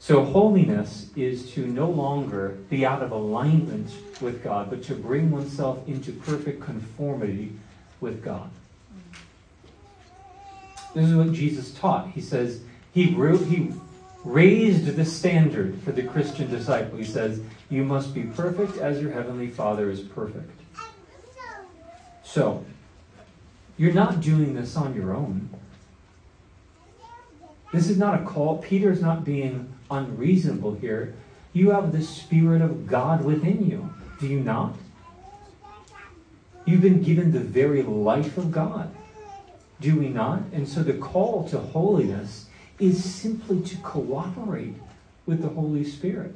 So, 0.02 0.24
holiness 0.24 1.10
is 1.18 1.52
to 1.52 1.68
no 1.68 1.90
longer 1.90 2.58
be 2.70 2.86
out 2.86 3.04
of 3.04 3.12
alignment 3.12 3.92
with 4.22 4.42
God, 4.42 4.70
but 4.70 4.82
to 4.84 4.96
bring 4.96 5.30
oneself 5.30 5.86
into 5.90 6.14
perfect 6.14 6.62
conformity 6.62 7.52
with 8.00 8.24
God. 8.24 8.50
This 10.94 11.10
is 11.10 11.16
what 11.16 11.34
Jesus 11.34 11.74
taught. 11.74 12.12
He 12.12 12.22
says, 12.22 12.62
He, 12.94 13.08
he 13.08 13.74
raised 14.24 14.86
the 14.86 15.04
standard 15.06 15.82
for 15.84 15.92
the 15.92 16.04
Christian 16.04 16.50
disciple. 16.50 16.98
He 16.98 17.04
says, 17.04 17.42
You 17.70 17.84
must 17.84 18.14
be 18.14 18.24
perfect 18.24 18.78
as 18.78 19.02
your 19.02 19.12
heavenly 19.12 19.50
Father 19.50 19.92
is 19.92 20.00
perfect. 20.00 20.50
So, 22.24 22.66
you're 23.78 23.94
not 23.94 24.22
doing 24.22 24.56
this 24.56 24.78
on 24.78 24.96
your 24.96 25.14
own. 25.14 25.50
This 27.74 27.90
is 27.90 27.98
not 27.98 28.22
a 28.22 28.26
call. 28.26 28.58
Peter's 28.60 29.02
not 29.02 29.24
being 29.24 29.74
unreasonable 29.90 30.76
here. 30.76 31.16
You 31.54 31.72
have 31.72 31.92
the 31.92 32.04
Spirit 32.04 32.62
of 32.62 32.88
God 32.88 33.24
within 33.24 33.70
you. 33.70 33.94
Do 34.20 34.28
you 34.28 34.40
not? 34.40 34.76
You've 36.66 36.82
been 36.82 37.02
given 37.02 37.32
the 37.32 37.40
very 37.40 37.82
life 37.82 38.38
of 38.38 38.52
God. 38.52 38.94
Do 39.82 39.98
we 39.98 40.10
not? 40.10 40.44
And 40.52 40.68
so 40.68 40.84
the 40.84 40.94
call 40.94 41.48
to 41.50 41.58
holiness 41.58 42.46
is 42.80 43.04
simply 43.04 43.62
to 43.62 43.78
cooperate 43.78 44.76
with 45.26 45.42
the 45.42 45.50
Holy 45.50 45.84
Spirit. 45.84 46.36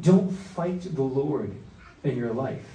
Don't 0.00 0.30
fight 0.30 0.94
the 0.94 1.02
Lord 1.02 1.52
in 2.04 2.16
your 2.16 2.32
life. 2.32 2.66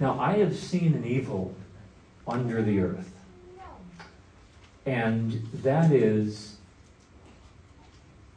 Now, 0.00 0.18
I 0.18 0.38
have 0.38 0.56
seen 0.56 0.94
an 0.94 1.04
evil 1.04 1.54
under 2.26 2.62
the 2.62 2.80
earth. 2.80 3.13
And 4.86 5.46
that 5.62 5.90
is 5.90 6.56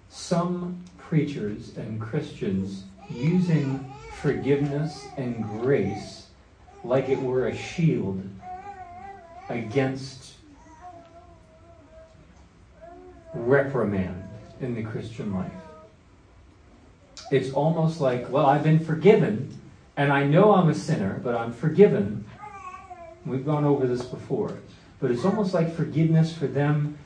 some 0.09 0.83
preachers 0.97 1.77
and 1.77 2.01
Christians 2.01 2.83
using 3.09 3.93
forgiveness 4.21 5.07
and 5.17 5.43
grace 5.61 6.27
like 6.83 7.09
it 7.09 7.21
were 7.21 7.47
a 7.47 7.55
shield 7.55 8.21
against 9.49 10.33
reprimand 13.33 14.23
in 14.61 14.75
the 14.75 14.83
Christian 14.83 15.33
life. 15.33 15.51
It's 17.31 17.51
almost 17.51 17.99
like, 17.99 18.29
well, 18.29 18.45
I've 18.45 18.63
been 18.63 18.79
forgiven, 18.79 19.59
and 19.97 20.11
I 20.11 20.23
know 20.23 20.53
I'm 20.53 20.69
a 20.69 20.73
sinner, 20.73 21.19
but 21.23 21.35
I'm 21.35 21.51
forgiven. 21.51 22.25
We've 23.25 23.45
gone 23.45 23.65
over 23.65 23.85
this 23.85 24.05
before. 24.05 24.57
But 24.99 25.11
it's 25.11 25.25
almost 25.25 25.53
like 25.53 25.73
forgiveness 25.75 26.35
for 26.35 26.47
them 26.47 26.97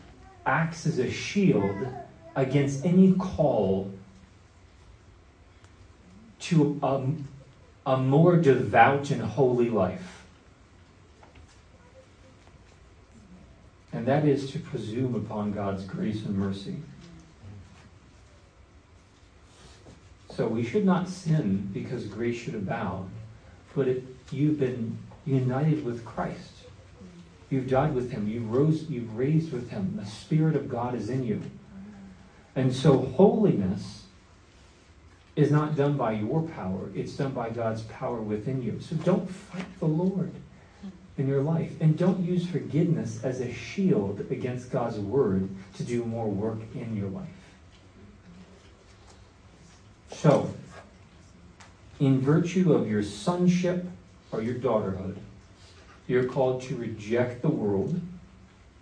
acts 0.45 0.85
as 0.85 0.97
a 0.99 1.09
shield 1.09 1.87
against 2.35 2.85
any 2.85 3.13
call 3.13 3.91
to 6.39 6.79
a, 6.81 7.91
a 7.91 7.97
more 7.97 8.37
devout 8.37 9.11
and 9.11 9.21
holy 9.21 9.69
life. 9.69 10.23
And 13.93 14.05
that 14.07 14.25
is 14.25 14.49
to 14.51 14.59
presume 14.59 15.15
upon 15.15 15.51
God's 15.51 15.83
grace 15.83 16.23
and 16.25 16.37
mercy. 16.37 16.77
So 20.33 20.47
we 20.47 20.63
should 20.63 20.85
not 20.85 21.09
sin 21.09 21.69
because 21.73 22.05
grace 22.05 22.37
should 22.37 22.55
abound, 22.55 23.11
but 23.75 23.89
it, 23.89 24.03
you've 24.31 24.59
been 24.59 24.97
united 25.25 25.83
with 25.83 26.05
Christ. 26.05 26.60
You've 27.51 27.69
died 27.69 27.93
with 27.93 28.11
him. 28.11 28.27
You 28.27 28.41
rose, 28.43 28.89
you've 28.89 29.15
raised 29.15 29.51
with 29.51 29.69
him. 29.69 29.97
The 29.97 30.05
Spirit 30.05 30.55
of 30.55 30.69
God 30.69 30.95
is 30.95 31.09
in 31.09 31.23
you. 31.23 31.41
And 32.55 32.73
so 32.73 32.97
holiness 32.97 34.03
is 35.35 35.51
not 35.51 35.75
done 35.75 35.97
by 35.97 36.13
your 36.13 36.41
power, 36.41 36.89
it's 36.95 37.13
done 37.13 37.31
by 37.31 37.49
God's 37.49 37.83
power 37.83 38.21
within 38.21 38.63
you. 38.63 38.79
So 38.81 38.95
don't 38.97 39.29
fight 39.29 39.65
the 39.79 39.85
Lord 39.85 40.31
in 41.17 41.27
your 41.27 41.41
life. 41.41 41.73
And 41.81 41.97
don't 41.97 42.21
use 42.21 42.47
forgiveness 42.47 43.23
as 43.23 43.41
a 43.41 43.53
shield 43.53 44.25
against 44.29 44.71
God's 44.71 44.97
word 44.97 45.49
to 45.75 45.83
do 45.83 46.05
more 46.05 46.27
work 46.27 46.59
in 46.73 46.95
your 46.95 47.09
life. 47.09 47.27
So, 50.11 50.53
in 51.99 52.21
virtue 52.21 52.73
of 52.73 52.89
your 52.89 53.03
sonship 53.03 53.85
or 54.31 54.41
your 54.41 54.55
daughterhood, 54.55 55.17
you're 56.07 56.25
called 56.25 56.61
to 56.63 56.75
reject 56.75 57.41
the 57.41 57.49
world 57.49 58.01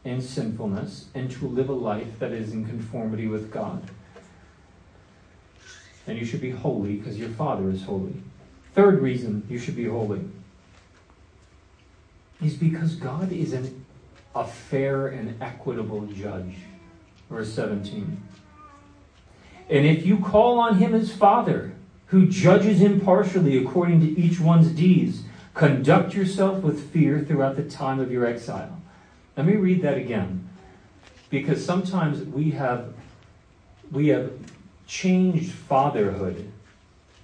and 0.06 0.24
sinfulness 0.24 1.08
and 1.14 1.30
to 1.32 1.48
live 1.48 1.70
a 1.70 1.74
life 1.74 2.20
that 2.20 2.32
is 2.32 2.54
in 2.54 2.66
conformity 2.66 3.28
with 3.28 3.52
God. 3.52 3.90
And 6.08 6.18
you 6.18 6.26
should 6.26 6.42
be 6.42 6.52
holy 6.52 6.96
because 6.96 7.20
your 7.20 7.30
Father 7.30 7.70
is 7.70 7.84
holy. 7.84 8.16
Third 8.74 9.02
reason 9.02 9.46
you 9.50 9.60
should 9.60 9.76
be 9.76 9.86
holy 9.86 10.22
is 12.42 12.56
because 12.56 12.96
God 12.96 13.32
is 13.32 13.54
an, 13.54 13.86
a 14.34 14.46
fair 14.46 15.08
and 15.08 15.42
equitable 15.42 16.06
judge. 16.08 16.56
Verse 17.30 17.54
17. 17.54 18.24
And 19.70 19.86
if 19.86 20.06
you 20.06 20.18
call 20.18 20.60
on 20.60 20.78
him 20.78 20.96
as 20.96 21.12
Father, 21.12 21.74
who 22.08 22.28
judges 22.28 22.82
impartially 22.82 23.58
according 23.58 24.00
to 24.02 24.20
each 24.20 24.40
one's 24.40 24.70
deeds, 24.70 25.24
Conduct 25.60 26.14
yourself 26.14 26.64
with 26.64 26.90
fear 26.94 27.20
throughout 27.20 27.58
the 27.58 27.64
time 27.66 28.00
of 28.00 28.10
your 28.10 28.26
exile. 28.26 28.82
Let 29.36 29.46
me 29.46 29.58
read 29.58 29.82
that 29.82 29.98
again. 29.98 30.48
Because 31.30 31.66
sometimes 31.66 32.24
we 32.24 32.52
have 32.52 32.94
we 33.92 34.08
have 34.08 34.32
changed 34.88 35.52
fatherhood 35.52 36.50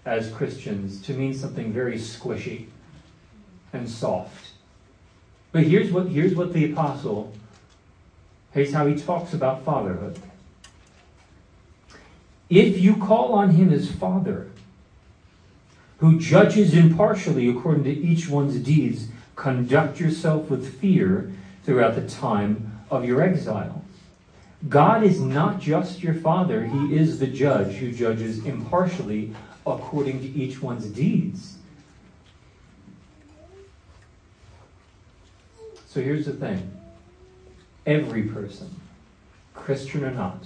as 0.04 0.30
Christians 0.32 1.02
to 1.04 1.14
mean 1.14 1.34
something 1.34 1.72
very 1.72 1.96
squishy 1.96 2.66
and 3.72 3.90
soft. 3.90 4.50
But 5.54 5.64
here's 5.64 5.90
what 5.90 6.10
here's 6.10 6.36
what 6.36 6.52
the 6.52 6.70
apostle 6.74 7.32
here's 8.52 8.74
how 8.74 8.86
he 8.86 8.96
talks 8.96 9.34
about 9.34 9.64
fatherhood. 9.64 10.20
If 12.50 12.82
you 12.82 12.98
call 12.98 13.32
on 13.32 13.52
him 13.52 13.72
as 13.72 13.90
father, 13.90 14.50
who 15.98 16.20
judges 16.20 16.74
impartially 16.74 17.50
according 17.50 17.84
to 17.86 17.92
each 17.92 18.28
one's 18.30 18.58
deeds, 18.60 19.08
conduct 19.36 20.00
yourself 20.00 20.50
with 20.50 20.80
fear 20.80 21.32
throughout 21.64 21.96
the 21.96 22.08
time 22.08 22.82
of 22.90 23.06
your 23.06 23.22
exile. 23.22 23.84
God 24.68 25.04
is 25.04 25.20
not 25.20 25.60
just 25.60 26.02
your 26.02 26.14
father, 26.14 26.66
he 26.66 26.96
is 26.96 27.20
the 27.20 27.28
judge 27.28 27.76
who 27.76 27.92
judges 27.92 28.46
impartially 28.46 29.34
according 29.66 30.22
to 30.22 30.28
each 30.28 30.62
one's 30.62 30.86
deeds. 30.86 31.58
So 35.88 36.02
here's 36.02 36.26
the 36.26 36.34
thing 36.34 36.72
every 37.86 38.24
person, 38.24 38.70
Christian 39.54 40.04
or 40.04 40.12
not, 40.12 40.46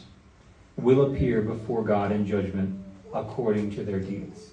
will 0.78 1.12
appear 1.12 1.42
before 1.42 1.84
God 1.84 2.12
in 2.12 2.26
judgment 2.26 2.80
according 3.14 3.72
to 3.72 3.84
their 3.84 4.00
deeds. 4.00 4.52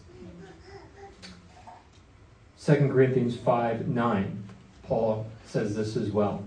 2 2.66 2.88
Corinthians 2.88 3.36
5 3.36 3.86
9, 3.86 4.44
Paul 4.82 5.26
says 5.46 5.76
this 5.76 5.96
as 5.96 6.10
well. 6.10 6.42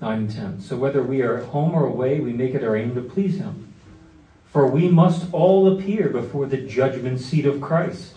9 0.00 0.18
and 0.18 0.30
10. 0.30 0.60
So 0.60 0.76
whether 0.76 1.02
we 1.02 1.22
are 1.22 1.38
at 1.38 1.48
home 1.48 1.74
or 1.74 1.84
away, 1.84 2.20
we 2.20 2.32
make 2.32 2.54
it 2.54 2.62
our 2.62 2.76
aim 2.76 2.94
to 2.94 3.00
please 3.00 3.38
him. 3.38 3.74
For 4.52 4.68
we 4.68 4.88
must 4.88 5.26
all 5.32 5.76
appear 5.76 6.08
before 6.08 6.46
the 6.46 6.58
judgment 6.58 7.18
seat 7.18 7.46
of 7.46 7.60
Christ, 7.60 8.14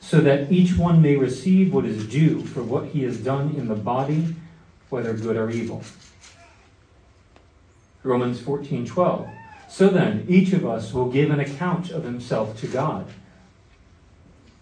so 0.00 0.20
that 0.20 0.50
each 0.50 0.76
one 0.76 1.00
may 1.00 1.14
receive 1.14 1.72
what 1.72 1.84
is 1.84 2.08
due 2.08 2.44
for 2.44 2.64
what 2.64 2.86
he 2.86 3.04
has 3.04 3.18
done 3.18 3.54
in 3.54 3.68
the 3.68 3.76
body, 3.76 4.34
whether 4.90 5.14
good 5.14 5.36
or 5.36 5.48
evil. 5.48 5.84
Romans 8.02 8.40
14 8.40 8.84
12. 8.84 9.28
So 9.68 9.88
then, 9.88 10.26
each 10.28 10.52
of 10.52 10.66
us 10.66 10.92
will 10.92 11.08
give 11.08 11.30
an 11.30 11.38
account 11.38 11.92
of 11.92 12.02
himself 12.02 12.58
to 12.60 12.66
God 12.66 13.06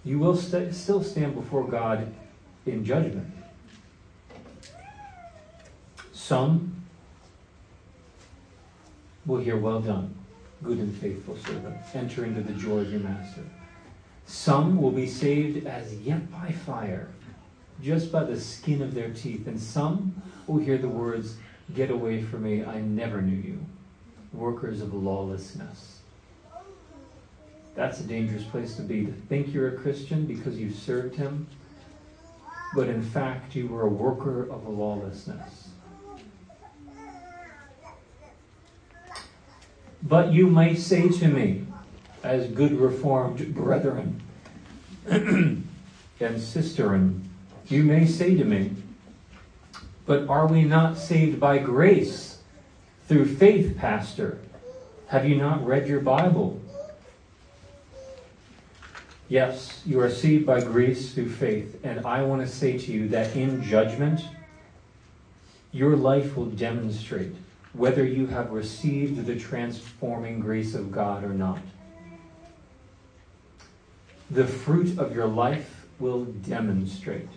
you 0.04 0.18
will 0.18 0.36
st- 0.36 0.74
still 0.74 1.02
stand 1.02 1.34
before 1.34 1.66
God 1.66 2.12
in 2.66 2.84
judgment. 2.84 3.30
Some 6.12 6.74
will 9.26 9.38
hear, 9.38 9.56
Well 9.56 9.80
done, 9.80 10.14
good 10.62 10.78
and 10.78 10.96
faithful 10.96 11.36
servant. 11.36 11.76
Enter 11.94 12.24
into 12.24 12.42
the 12.42 12.52
joy 12.52 12.78
of 12.78 12.90
your 12.90 13.00
master. 13.00 13.42
Some 14.26 14.80
will 14.80 14.92
be 14.92 15.06
saved 15.06 15.66
as 15.66 15.92
yet 15.94 16.30
by 16.30 16.52
fire, 16.52 17.08
just 17.82 18.12
by 18.12 18.24
the 18.24 18.38
skin 18.38 18.80
of 18.80 18.94
their 18.94 19.10
teeth. 19.10 19.46
And 19.46 19.60
some 19.60 20.22
will 20.46 20.58
hear 20.58 20.78
the 20.78 20.88
words, 20.88 21.36
Get 21.74 21.90
away 21.90 22.22
from 22.22 22.44
me, 22.44 22.64
I 22.64 22.80
never 22.80 23.22
knew 23.22 23.36
you, 23.36 23.64
workers 24.32 24.80
of 24.80 24.92
lawlessness. 24.92 25.99
That's 27.80 27.98
a 28.00 28.04
dangerous 28.04 28.44
place 28.44 28.76
to 28.76 28.82
be, 28.82 29.06
to 29.06 29.12
think 29.30 29.54
you're 29.54 29.68
a 29.68 29.78
Christian 29.78 30.26
because 30.26 30.58
you 30.58 30.70
served 30.70 31.16
him, 31.16 31.46
but 32.74 32.90
in 32.90 33.02
fact 33.02 33.56
you 33.56 33.68
were 33.68 33.86
a 33.86 33.88
worker 33.88 34.42
of 34.50 34.68
lawlessness. 34.68 35.68
But 40.02 40.30
you 40.30 40.46
may 40.48 40.74
say 40.74 41.08
to 41.08 41.28
me, 41.28 41.64
as 42.22 42.48
good 42.48 42.72
reformed 42.72 43.54
brethren 43.54 44.20
and 45.06 45.64
sisterin, 46.20 47.22
you 47.68 47.82
may 47.82 48.04
say 48.04 48.36
to 48.36 48.44
me, 48.44 48.72
but 50.04 50.28
are 50.28 50.46
we 50.46 50.64
not 50.64 50.98
saved 50.98 51.40
by 51.40 51.56
grace 51.56 52.40
through 53.08 53.36
faith, 53.36 53.78
Pastor? 53.78 54.38
Have 55.06 55.26
you 55.26 55.36
not 55.36 55.64
read 55.64 55.88
your 55.88 56.00
Bible? 56.00 56.60
Yes, 59.30 59.80
you 59.86 60.00
are 60.00 60.10
saved 60.10 60.44
by 60.44 60.60
grace 60.60 61.14
through 61.14 61.30
faith. 61.30 61.78
And 61.84 62.04
I 62.04 62.24
want 62.24 62.42
to 62.42 62.48
say 62.48 62.76
to 62.76 62.92
you 62.92 63.08
that 63.10 63.36
in 63.36 63.62
judgment, 63.62 64.22
your 65.70 65.94
life 65.94 66.36
will 66.36 66.46
demonstrate 66.46 67.36
whether 67.72 68.04
you 68.04 68.26
have 68.26 68.50
received 68.50 69.24
the 69.26 69.38
transforming 69.38 70.40
grace 70.40 70.74
of 70.74 70.90
God 70.90 71.22
or 71.22 71.28
not. 71.28 71.60
The 74.32 74.48
fruit 74.48 74.98
of 74.98 75.14
your 75.14 75.28
life 75.28 75.86
will 76.00 76.24
demonstrate 76.24 77.28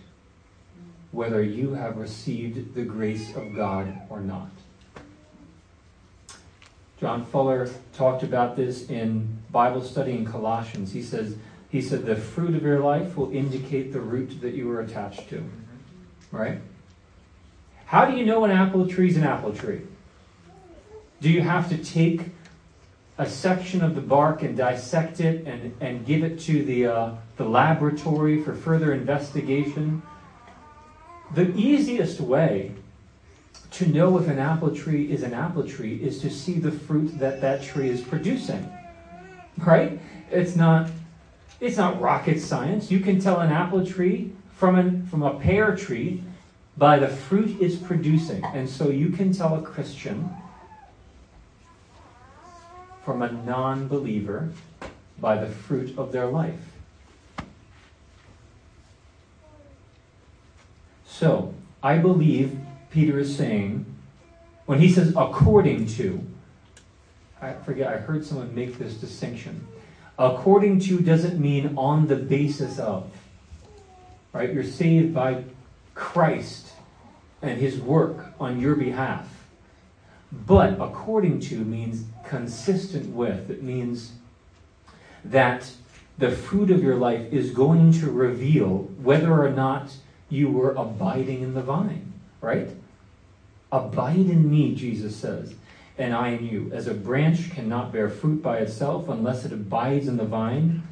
whether 1.12 1.44
you 1.44 1.74
have 1.74 1.96
received 1.96 2.74
the 2.74 2.82
grace 2.82 3.36
of 3.36 3.54
God 3.54 4.00
or 4.10 4.20
not. 4.20 4.50
John 6.98 7.24
Fuller 7.24 7.70
talked 7.92 8.24
about 8.24 8.56
this 8.56 8.90
in 8.90 9.38
Bible 9.52 9.82
study 9.82 10.12
in 10.12 10.24
Colossians. 10.24 10.92
He 10.92 11.02
says, 11.02 11.36
he 11.74 11.82
said 11.82 12.06
the 12.06 12.14
fruit 12.14 12.54
of 12.54 12.62
your 12.62 12.78
life 12.78 13.16
will 13.16 13.32
indicate 13.32 13.92
the 13.92 14.00
root 14.00 14.40
that 14.42 14.54
you 14.54 14.70
are 14.70 14.80
attached 14.80 15.28
to. 15.28 15.42
Right? 16.30 16.60
How 17.86 18.04
do 18.04 18.16
you 18.16 18.24
know 18.24 18.44
an 18.44 18.52
apple 18.52 18.86
tree 18.86 19.08
is 19.08 19.16
an 19.16 19.24
apple 19.24 19.52
tree? 19.52 19.80
Do 21.20 21.28
you 21.28 21.40
have 21.40 21.68
to 21.70 21.76
take 21.76 22.26
a 23.18 23.28
section 23.28 23.82
of 23.82 23.96
the 23.96 24.00
bark 24.00 24.44
and 24.44 24.56
dissect 24.56 25.18
it 25.18 25.48
and, 25.48 25.74
and 25.80 26.06
give 26.06 26.22
it 26.22 26.38
to 26.42 26.64
the, 26.64 26.86
uh, 26.86 27.14
the 27.38 27.44
laboratory 27.44 28.40
for 28.40 28.54
further 28.54 28.92
investigation? 28.92 30.00
The 31.34 31.52
easiest 31.56 32.20
way 32.20 32.70
to 33.72 33.88
know 33.88 34.16
if 34.16 34.28
an 34.28 34.38
apple 34.38 34.72
tree 34.72 35.10
is 35.10 35.24
an 35.24 35.34
apple 35.34 35.66
tree 35.66 35.96
is 35.96 36.20
to 36.20 36.30
see 36.30 36.60
the 36.60 36.70
fruit 36.70 37.18
that 37.18 37.40
that 37.40 37.64
tree 37.64 37.88
is 37.88 38.00
producing. 38.00 38.72
Right? 39.58 39.98
It's 40.30 40.54
not 40.54 40.88
it's 41.64 41.78
not 41.78 41.98
rocket 41.98 42.40
science. 42.40 42.90
You 42.90 43.00
can 43.00 43.18
tell 43.18 43.40
an 43.40 43.50
apple 43.50 43.86
tree 43.86 44.32
from, 44.54 44.76
an, 44.76 45.06
from 45.06 45.22
a 45.22 45.38
pear 45.40 45.74
tree 45.74 46.22
by 46.76 46.98
the 46.98 47.08
fruit 47.08 47.56
it's 47.58 47.76
producing. 47.76 48.44
And 48.44 48.68
so 48.68 48.90
you 48.90 49.08
can 49.08 49.32
tell 49.32 49.54
a 49.54 49.62
Christian 49.62 50.28
from 53.02 53.22
a 53.22 53.32
non 53.32 53.88
believer 53.88 54.50
by 55.18 55.36
the 55.36 55.46
fruit 55.46 55.96
of 55.98 56.12
their 56.12 56.26
life. 56.26 56.60
So, 61.06 61.54
I 61.82 61.96
believe 61.98 62.58
Peter 62.90 63.18
is 63.18 63.34
saying, 63.34 63.86
when 64.66 64.80
he 64.80 64.90
says 64.90 65.14
according 65.16 65.86
to, 65.94 66.26
I 67.40 67.52
forget, 67.52 67.88
I 67.88 67.98
heard 67.98 68.24
someone 68.26 68.54
make 68.54 68.78
this 68.78 68.94
distinction. 68.94 69.66
According 70.18 70.80
to 70.80 71.00
doesn't 71.00 71.40
mean 71.40 71.74
on 71.76 72.06
the 72.06 72.16
basis 72.16 72.78
of. 72.78 73.10
Right? 74.32 74.52
You're 74.52 74.64
saved 74.64 75.14
by 75.14 75.44
Christ 75.94 76.68
and 77.42 77.60
his 77.60 77.80
work 77.80 78.32
on 78.40 78.60
your 78.60 78.74
behalf. 78.74 79.28
But 80.32 80.80
according 80.80 81.40
to 81.40 81.58
means 81.58 82.04
consistent 82.26 83.14
with. 83.14 83.50
It 83.50 83.62
means 83.62 84.12
that 85.24 85.70
the 86.18 86.30
fruit 86.30 86.70
of 86.70 86.82
your 86.82 86.96
life 86.96 87.32
is 87.32 87.50
going 87.50 87.92
to 87.92 88.10
reveal 88.10 88.88
whether 88.98 89.42
or 89.42 89.50
not 89.50 89.92
you 90.28 90.50
were 90.50 90.72
abiding 90.72 91.42
in 91.42 91.54
the 91.54 91.62
vine, 91.62 92.12
right? 92.40 92.70
Abide 93.70 94.16
in 94.16 94.50
me, 94.50 94.74
Jesus 94.74 95.16
says, 95.16 95.54
and 95.98 96.14
I 96.14 96.30
in 96.30 96.46
you. 96.46 96.70
As 96.72 96.86
a 96.86 96.94
branch 96.94 97.50
cannot 97.50 97.92
bear 97.92 98.08
fruit 98.08 98.42
by 98.42 98.58
itself 98.58 99.08
unless 99.08 99.44
it 99.44 99.52
abides 99.52 100.08
in 100.08 100.16
the 100.16 100.24
vine, 100.24 100.82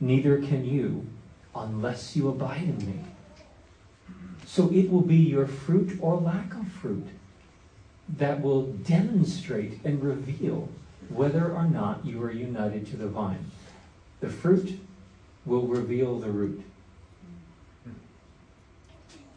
neither 0.00 0.38
can 0.38 0.64
you 0.64 1.06
unless 1.54 2.14
you 2.14 2.28
abide 2.28 2.62
in 2.62 2.86
me. 2.86 3.00
So 4.46 4.70
it 4.72 4.90
will 4.90 5.02
be 5.02 5.16
your 5.16 5.46
fruit 5.46 5.98
or 6.00 6.16
lack 6.16 6.54
of 6.54 6.68
fruit 6.68 7.06
that 8.18 8.40
will 8.40 8.64
demonstrate 8.64 9.78
and 9.84 10.02
reveal 10.02 10.68
whether 11.08 11.52
or 11.52 11.64
not 11.64 12.04
you 12.04 12.22
are 12.22 12.32
united 12.32 12.86
to 12.88 12.96
the 12.96 13.06
vine. 13.06 13.50
The 14.20 14.28
fruit 14.28 14.78
will 15.46 15.66
reveal 15.66 16.18
the 16.18 16.30
root. 16.30 16.62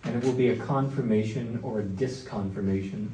And 0.03 0.15
it 0.15 0.23
will 0.23 0.33
be 0.33 0.49
a 0.49 0.57
confirmation 0.57 1.59
or 1.63 1.79
a 1.79 1.83
disconfirmation 1.83 3.09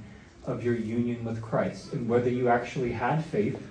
of 0.49 0.63
your 0.63 0.75
union 0.75 1.23
with 1.23 1.41
Christ 1.41 1.93
and 1.93 2.09
whether 2.09 2.29
you 2.29 2.49
actually 2.49 2.91
had 2.91 3.23
faith 3.23 3.61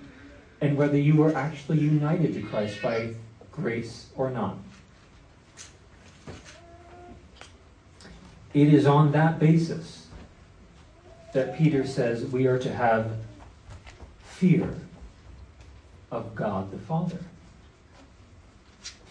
and 0.61 0.77
whether 0.77 0.97
you 0.97 1.17
were 1.17 1.35
actually 1.35 1.79
united 1.79 2.35
to 2.35 2.43
Christ 2.43 2.81
by 2.83 3.14
grace 3.53 4.07
or 4.17 4.31
not. 4.31 4.57
It 8.55 8.73
is 8.73 8.87
on 8.87 9.12
that 9.12 9.38
basis 9.38 10.07
that 11.33 11.59
Peter 11.59 11.87
says 11.87 12.25
we 12.25 12.47
are 12.47 12.59
to 12.59 12.73
have 12.73 13.12
fear 14.23 14.73
of 16.11 16.35
God 16.35 16.71
the 16.71 16.79
Father. 16.79 17.19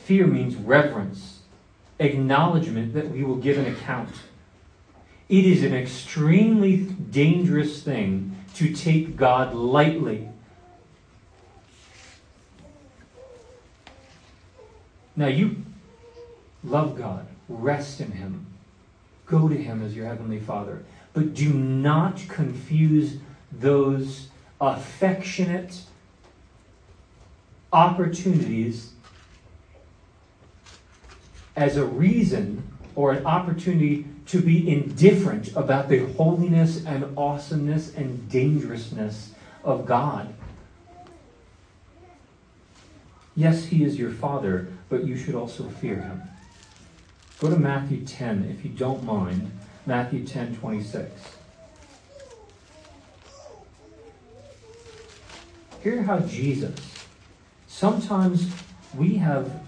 Fear 0.06 0.28
means 0.28 0.56
reverence, 0.56 1.42
acknowledgement 2.00 2.94
that 2.94 3.10
we 3.10 3.24
will 3.24 3.36
give 3.36 3.58
an 3.58 3.68
account. 3.68 4.10
It 5.30 5.46
is 5.46 5.64
an 5.64 5.74
extremely 5.74 6.78
dangerous 6.78 7.84
thing 7.84 8.36
to 8.56 8.74
take 8.74 9.18
God 9.18 9.54
lightly. 9.54 10.30
Now, 15.18 15.28
you 15.28 15.64
love 16.64 16.98
God, 16.98 17.28
rest 17.50 18.00
in 18.00 18.12
Him, 18.12 18.46
go 19.26 19.50
to 19.50 19.56
Him 19.56 19.84
as 19.84 19.96
your 19.96 20.06
Heavenly 20.06 20.40
Father, 20.40 20.86
but 21.14 21.34
do 21.34 21.52
not 21.52 22.22
confuse 22.30 23.18
those 23.52 24.28
affectionate 24.62 25.82
opportunities 27.74 28.92
as 31.56 31.76
a 31.76 31.86
reason 31.86 32.64
or 32.96 33.12
an 33.12 33.26
opportunity 33.26 34.06
to 34.28 34.42
be 34.42 34.70
indifferent 34.70 35.56
about 35.56 35.90
the 35.90 36.06
holiness 36.14 36.86
and 36.86 37.18
awesomeness 37.18 37.94
and 37.96 38.30
dangerousness 38.30 39.32
of 39.64 39.86
God. 39.86 40.34
Yes, 43.36 43.66
He 43.66 43.84
is 43.84 43.98
your 43.98 44.12
Father, 44.12 44.68
but 44.90 45.06
you 45.06 45.16
should 45.16 45.36
also 45.36 45.70
fear 45.70 46.02
Him. 46.02 46.24
Go 47.40 47.50
to 47.50 47.58
Matthew 47.58 48.04
10, 48.04 48.56
if 48.58 48.66
you 48.66 48.72
don't 48.72 49.04
mind. 49.04 49.52
Matthew 49.86 50.26
10 50.26 50.56
26. 50.58 51.38
Hear 55.82 56.02
how 56.02 56.20
Jesus, 56.20 56.76
sometimes 57.68 58.52
we 58.96 59.16
have 59.16 59.67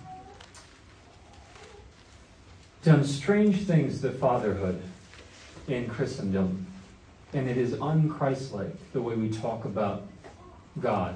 done 2.84 3.04
strange 3.04 3.66
things 3.66 4.02
to 4.02 4.12
fatherhood 4.12 4.82
in 5.68 5.88
Christendom, 5.88 6.68
and 7.34 7.50
it 7.50 7.58
is 7.58 7.74
unchristlike 7.74 8.76
the 8.94 9.02
way 9.02 9.16
we 9.16 9.30
talk 9.30 9.66
about 9.66 10.04
God. 10.82 11.16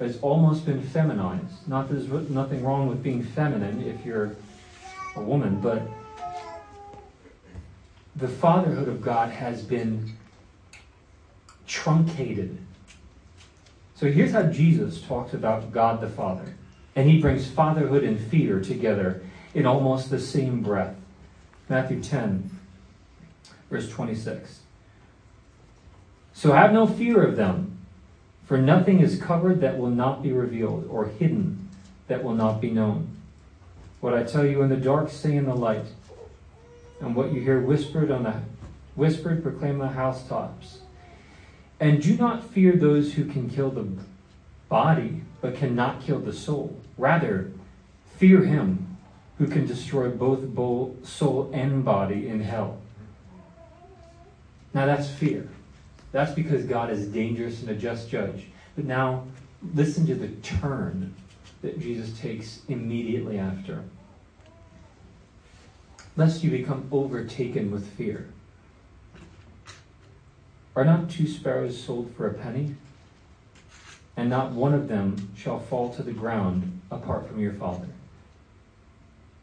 It's 0.00 0.18
almost 0.20 0.66
been 0.66 0.82
feminized. 0.82 1.66
Not 1.66 1.88
that 1.88 1.94
there's 1.94 2.30
nothing 2.30 2.64
wrong 2.64 2.88
with 2.88 3.02
being 3.02 3.22
feminine 3.22 3.82
if 3.82 4.04
you're 4.04 4.36
a 5.14 5.20
woman, 5.20 5.60
but 5.60 5.82
the 8.14 8.28
fatherhood 8.28 8.88
of 8.88 9.00
God 9.00 9.30
has 9.30 9.62
been 9.62 10.12
truncated. 11.66 12.58
So 13.94 14.10
here's 14.10 14.32
how 14.32 14.44
Jesus 14.44 15.00
talks 15.00 15.32
about 15.32 15.72
God 15.72 16.00
the 16.00 16.08
Father. 16.08 16.54
And 16.94 17.08
he 17.08 17.20
brings 17.20 17.46
fatherhood 17.46 18.04
and 18.04 18.18
fear 18.18 18.60
together 18.60 19.22
in 19.56 19.64
almost 19.64 20.10
the 20.10 20.20
same 20.20 20.60
breath. 20.60 20.94
Matthew 21.66 22.02
10, 22.02 22.50
verse 23.70 23.88
26. 23.88 24.60
So 26.34 26.52
have 26.52 26.74
no 26.74 26.86
fear 26.86 27.22
of 27.22 27.36
them, 27.36 27.78
for 28.44 28.58
nothing 28.58 29.00
is 29.00 29.18
covered 29.18 29.62
that 29.62 29.78
will 29.78 29.88
not 29.88 30.22
be 30.22 30.30
revealed, 30.30 30.86
or 30.90 31.06
hidden 31.06 31.70
that 32.06 32.22
will 32.22 32.34
not 32.34 32.60
be 32.60 32.70
known. 32.70 33.16
What 34.00 34.12
I 34.12 34.24
tell 34.24 34.44
you 34.44 34.60
in 34.60 34.68
the 34.68 34.76
dark, 34.76 35.08
say 35.08 35.34
in 35.34 35.46
the 35.46 35.54
light, 35.54 35.86
and 37.00 37.16
what 37.16 37.32
you 37.32 37.40
hear 37.40 37.58
whispered 37.58 38.10
on 38.10 38.24
the 38.24 38.34
whispered, 38.94 39.42
proclaim 39.42 39.78
the 39.78 39.88
housetops. 39.88 40.80
And 41.80 42.02
do 42.02 42.14
not 42.18 42.44
fear 42.44 42.72
those 42.76 43.14
who 43.14 43.24
can 43.24 43.48
kill 43.48 43.70
the 43.70 43.88
body, 44.68 45.22
but 45.40 45.56
cannot 45.56 46.02
kill 46.02 46.18
the 46.18 46.34
soul. 46.34 46.78
Rather, 46.98 47.50
fear 48.18 48.44
him 48.44 48.95
who 49.38 49.46
can 49.46 49.66
destroy 49.66 50.08
both 50.10 51.06
soul 51.06 51.50
and 51.52 51.84
body 51.84 52.28
in 52.28 52.40
hell. 52.40 52.78
Now 54.72 54.86
that's 54.86 55.08
fear. 55.08 55.48
That's 56.12 56.32
because 56.32 56.64
God 56.64 56.90
is 56.90 57.06
dangerous 57.08 57.60
and 57.60 57.70
a 57.70 57.74
just 57.74 58.08
judge. 58.08 58.46
But 58.74 58.84
now 58.84 59.24
listen 59.74 60.06
to 60.06 60.14
the 60.14 60.28
turn 60.28 61.14
that 61.62 61.80
Jesus 61.80 62.18
takes 62.18 62.60
immediately 62.68 63.38
after. 63.38 63.82
Lest 66.16 66.42
you 66.42 66.50
become 66.50 66.88
overtaken 66.90 67.70
with 67.70 67.86
fear. 67.94 68.28
Are 70.74 70.84
not 70.84 71.10
two 71.10 71.26
sparrows 71.26 71.82
sold 71.82 72.14
for 72.16 72.26
a 72.26 72.34
penny? 72.34 72.76
And 74.16 74.30
not 74.30 74.52
one 74.52 74.72
of 74.72 74.88
them 74.88 75.30
shall 75.36 75.58
fall 75.58 75.92
to 75.94 76.02
the 76.02 76.12
ground 76.12 76.80
apart 76.90 77.28
from 77.28 77.38
your 77.38 77.52
Father. 77.52 77.88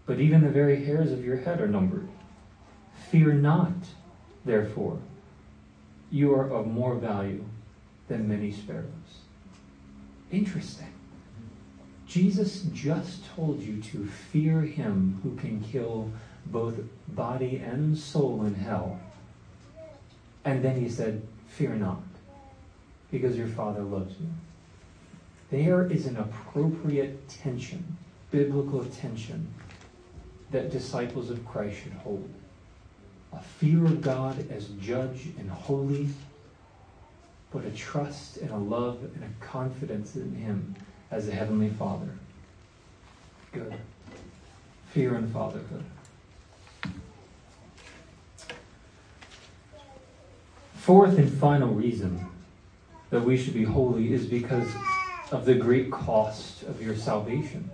But 0.05 0.19
even 0.19 0.41
the 0.41 0.49
very 0.49 0.83
hairs 0.83 1.11
of 1.11 1.23
your 1.23 1.37
head 1.37 1.61
are 1.61 1.67
numbered. 1.67 2.07
Fear 3.09 3.33
not, 3.33 3.73
therefore. 4.43 4.99
You 6.11 6.33
are 6.33 6.49
of 6.49 6.67
more 6.67 6.95
value 6.95 7.45
than 8.07 8.27
many 8.27 8.51
sparrows. 8.51 8.87
Interesting. 10.31 10.93
Jesus 12.07 12.63
just 12.73 13.25
told 13.35 13.61
you 13.61 13.81
to 13.81 14.05
fear 14.05 14.61
him 14.61 15.19
who 15.23 15.35
can 15.35 15.61
kill 15.61 16.11
both 16.45 16.75
body 17.07 17.57
and 17.57 17.97
soul 17.97 18.43
in 18.45 18.55
hell. 18.55 18.99
And 20.45 20.63
then 20.63 20.79
he 20.79 20.89
said, 20.89 21.21
Fear 21.47 21.75
not, 21.75 22.03
because 23.09 23.37
your 23.37 23.47
Father 23.47 23.81
loves 23.81 24.13
you. 24.19 24.27
There 25.49 25.85
is 25.85 26.07
an 26.07 26.17
appropriate 26.17 27.29
tension, 27.29 27.97
biblical 28.31 28.83
tension, 28.85 29.53
that 30.53 30.71
disciples 30.71 31.31
of 31.31 31.45
Christ 31.45 31.81
should 31.83 31.93
hold. 31.93 32.29
A 33.33 33.41
fear 33.41 33.83
of 33.85 34.01
God 34.01 34.49
as 34.51 34.67
judge 34.79 35.27
and 35.39 35.49
holy, 35.49 36.09
but 37.51 37.65
a 37.65 37.71
trust 37.71 38.37
and 38.37 38.51
a 38.51 38.57
love 38.57 38.99
and 39.15 39.23
a 39.23 39.45
confidence 39.45 40.15
in 40.15 40.35
Him 40.35 40.75
as 41.09 41.27
a 41.27 41.31
Heavenly 41.31 41.69
Father. 41.69 42.07
Good. 43.51 43.73
Fear 44.91 45.15
and 45.15 45.33
fatherhood. 45.33 45.83
Fourth 50.75 51.17
and 51.17 51.31
final 51.31 51.69
reason 51.69 52.27
that 53.09 53.21
we 53.21 53.37
should 53.37 53.55
be 53.55 53.63
holy 53.63 54.13
is 54.13 54.27
because 54.27 54.69
of 55.31 55.45
the 55.45 55.55
great 55.55 55.89
cost 55.89 56.61
of 56.63 56.79
your 56.79 56.95
salvation. 56.95 57.71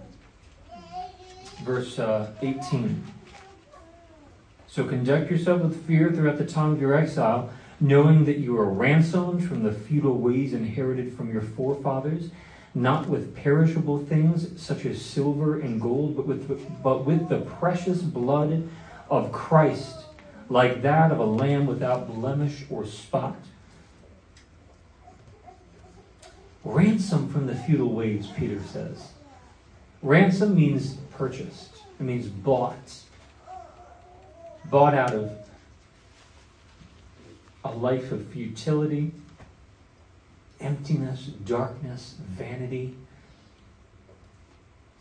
Verse 1.63 1.99
uh, 1.99 2.31
18. 2.41 3.03
So 4.67 4.85
conduct 4.85 5.31
yourself 5.31 5.61
with 5.61 5.85
fear 5.87 6.11
throughout 6.11 6.37
the 6.37 6.45
time 6.45 6.73
of 6.73 6.81
your 6.81 6.93
exile, 6.93 7.49
knowing 7.79 8.25
that 8.25 8.37
you 8.37 8.57
are 8.57 8.69
ransomed 8.69 9.47
from 9.47 9.63
the 9.63 9.71
futile 9.71 10.17
ways 10.17 10.53
inherited 10.53 11.15
from 11.15 11.31
your 11.31 11.41
forefathers, 11.41 12.29
not 12.75 13.07
with 13.07 13.35
perishable 13.35 13.97
things 13.97 14.61
such 14.61 14.85
as 14.85 15.03
silver 15.03 15.59
and 15.59 15.81
gold, 15.81 16.15
but 16.15 16.27
with, 16.27 16.83
but 16.83 17.03
with 17.03 17.29
the 17.29 17.41
precious 17.41 18.01
blood 18.01 18.69
of 19.09 19.31
Christ, 19.31 20.05
like 20.49 20.81
that 20.83 21.11
of 21.11 21.19
a 21.19 21.25
lamb 21.25 21.65
without 21.65 22.07
blemish 22.07 22.65
or 22.69 22.85
spot. 22.85 23.37
Ransom 26.63 27.29
from 27.29 27.47
the 27.47 27.55
futile 27.55 27.93
ways, 27.93 28.27
Peter 28.37 28.61
says. 28.61 29.13
Ransom 30.01 30.55
means 30.55 30.93
purchased, 31.11 31.71
it 31.99 32.03
means 32.03 32.27
bought. 32.27 32.77
Bought 34.69 34.93
out 34.93 35.13
of 35.13 35.31
a 37.65 37.71
life 37.71 38.11
of 38.11 38.25
futility, 38.27 39.11
emptiness, 40.61 41.25
darkness, 41.45 42.15
vanity. 42.19 42.95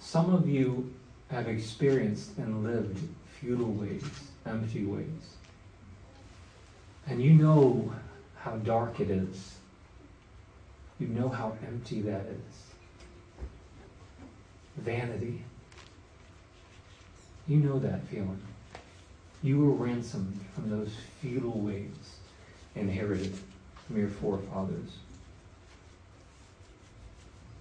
Some 0.01 0.35
of 0.35 0.49
you 0.49 0.93
have 1.31 1.49
experienced 1.49 2.37
and 2.39 2.65
lived 2.65 2.99
futile 3.39 3.73
ways, 3.73 4.05
empty 4.47 4.85
ways. 4.85 5.37
And 7.07 7.23
you 7.23 7.33
know 7.33 7.93
how 8.37 8.57
dark 8.57 9.01
it 9.01 9.11
is. 9.11 9.55
You 10.99 11.09
know 11.09 11.29
how 11.29 11.57
empty 11.67 12.01
that 12.03 12.27
is. 12.27 12.68
Vanity. 14.79 15.45
You 17.47 17.59
know 17.59 17.79
that 17.79 18.07
feeling. 18.09 18.41
You 19.43 19.61
were 19.61 19.71
ransomed 19.71 20.41
from 20.55 20.71
those 20.71 20.93
futile 21.21 21.59
ways 21.61 22.19
inherited 22.75 23.35
from 23.87 23.99
your 23.99 24.09
forefathers. 24.09 24.97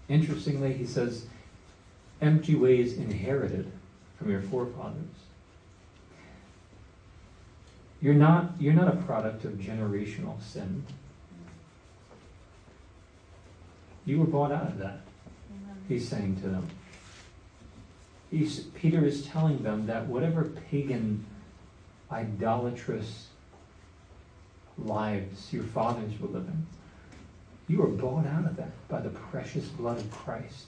Interestingly, 0.10 0.74
he 0.74 0.86
says, 0.86 1.26
empty 2.22 2.56
ways 2.56 2.98
inherited 2.98 3.72
from 4.18 4.32
your 4.32 4.42
forefathers. 4.42 5.04
You're 8.02 8.14
not, 8.14 8.52
you're 8.60 8.74
not 8.74 8.88
a 8.88 8.98
product 8.98 9.44
of 9.46 9.54
generational 9.54 10.42
sin. 10.42 10.84
You 14.06 14.20
were 14.20 14.26
bought 14.26 14.52
out 14.52 14.68
of 14.68 14.78
that, 14.78 15.02
he's 15.90 16.08
saying 16.08 16.38
to 16.42 16.48
them. 16.48 16.68
He's, 18.30 18.60
Peter 18.60 19.06
is 19.06 19.26
telling 19.26 19.64
them 19.64 19.88
that 19.88 20.08
whatever 20.08 20.44
pagan, 20.44 21.26
idolatrous 22.12 23.28
lives 24.78 25.52
your 25.54 25.64
fathers 25.64 26.20
were 26.20 26.28
living, 26.28 26.68
you 27.68 27.80
were 27.80 27.88
bought 27.88 28.26
out 28.28 28.46
of 28.46 28.56
that 28.58 28.88
by 28.88 29.02
the 29.02 29.10
precious 29.10 29.68
blood 29.68 29.98
of 29.98 30.12
Christ. 30.12 30.68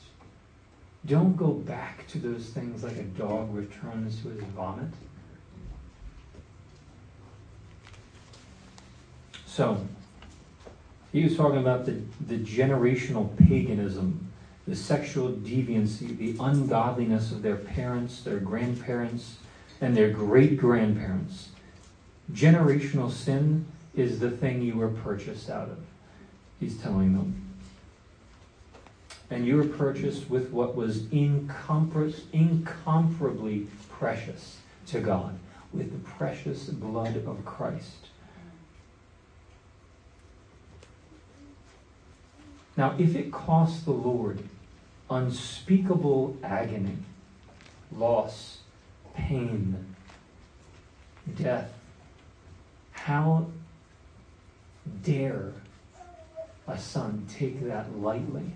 Don't 1.06 1.38
go 1.38 1.52
back 1.52 2.08
to 2.08 2.17
those 2.17 2.48
things 2.48 2.84
like 2.84 2.98
a 2.98 3.04
dog 3.04 3.54
returns 3.56 4.22
to 4.22 4.30
his 4.30 4.43
vomit. 4.43 4.89
So, 9.45 9.86
he 11.12 11.24
was 11.24 11.36
talking 11.36 11.60
about 11.60 11.86
the, 11.86 12.02
the 12.28 12.38
generational 12.38 13.36
paganism, 13.38 14.30
the 14.69 14.75
sexual 14.75 15.32
deviancy, 15.32 16.15
the 16.15 16.36
ungodliness 16.39 17.32
of 17.32 17.41
their 17.41 17.55
parents, 17.55 18.21
their 18.21 18.39
grandparents, 18.39 19.38
and 19.82 19.97
their 19.97 20.12
great 20.12 20.58
grandparents. 20.58 21.49
Generational 22.32 23.12
sin 23.12 23.65
is 23.95 24.19
the 24.19 24.29
thing 24.29 24.62
you 24.62 24.75
were 24.75 24.89
purchased 24.89 25.49
out 25.49 25.69
of, 25.69 25.79
he's 26.60 26.77
telling 26.77 27.13
them. 27.13 27.45
And 29.32 29.47
you 29.47 29.58
were 29.58 29.65
purchased 29.65 30.29
with 30.29 30.51
what 30.51 30.75
was 30.75 31.12
incomparably 31.12 33.67
precious 33.89 34.58
to 34.88 34.99
God, 34.99 35.39
with 35.73 35.91
the 35.91 36.10
precious 36.10 36.65
blood 36.65 37.15
of 37.15 37.43
Christ. 37.43 38.05
Now, 42.77 42.93
if 42.99 43.15
it 43.15 43.32
costs 43.32 43.84
the 43.84 43.91
Lord 43.91 44.43
unspeakable 45.10 46.38
agony, 46.43 46.98
loss, 47.91 48.60
pain, 49.13 49.95
death, 51.36 51.72
how 52.91 53.48
dare 55.04 55.54
a 56.67 56.78
son 56.78 57.26
take 57.30 57.65
that 57.65 57.98
lightly? 57.98 58.52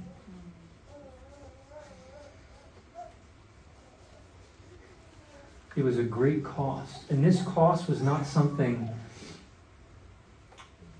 It 5.75 5.83
was 5.83 5.97
a 5.97 6.03
great 6.03 6.43
cost. 6.43 7.09
And 7.09 7.25
this 7.25 7.41
cost 7.41 7.89
was 7.89 8.01
not 8.01 8.27
something 8.27 8.89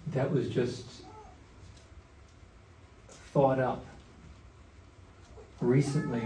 that 0.08 0.32
was 0.32 0.50
just 0.50 0.86
thought 3.34 3.60
up. 3.60 3.86
Recently, 5.64 6.22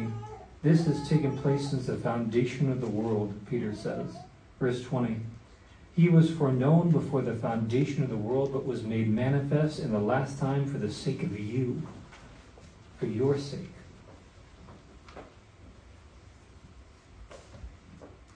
this 0.64 0.88
has 0.88 1.08
taken 1.08 1.38
place 1.38 1.70
since 1.70 1.86
the 1.86 1.96
foundation 1.96 2.72
of 2.72 2.82
the 2.82 2.88
world, 2.88 3.36
Peter 3.48 3.74
says. 3.74 4.16
Verse 4.60 4.82
20. 4.82 5.20
He 5.96 6.10
was 6.10 6.32
foreknown 6.32 6.90
before 6.90 7.22
the 7.22 7.36
foundation 7.36 8.04
of 8.04 8.10
the 8.10 8.18
world, 8.18 8.52
but 8.52 8.66
was 8.66 8.82
made 8.82 9.08
manifest 9.10 9.78
in 9.80 9.92
the 9.92 10.00
last 10.00 10.40
time 10.40 10.66
for 10.66 10.80
the 10.80 10.92
sake 10.92 11.22
of 11.22 11.40
you, 11.40 11.84
for 13.00 13.06
your 13.06 13.38
sake. 13.38 13.70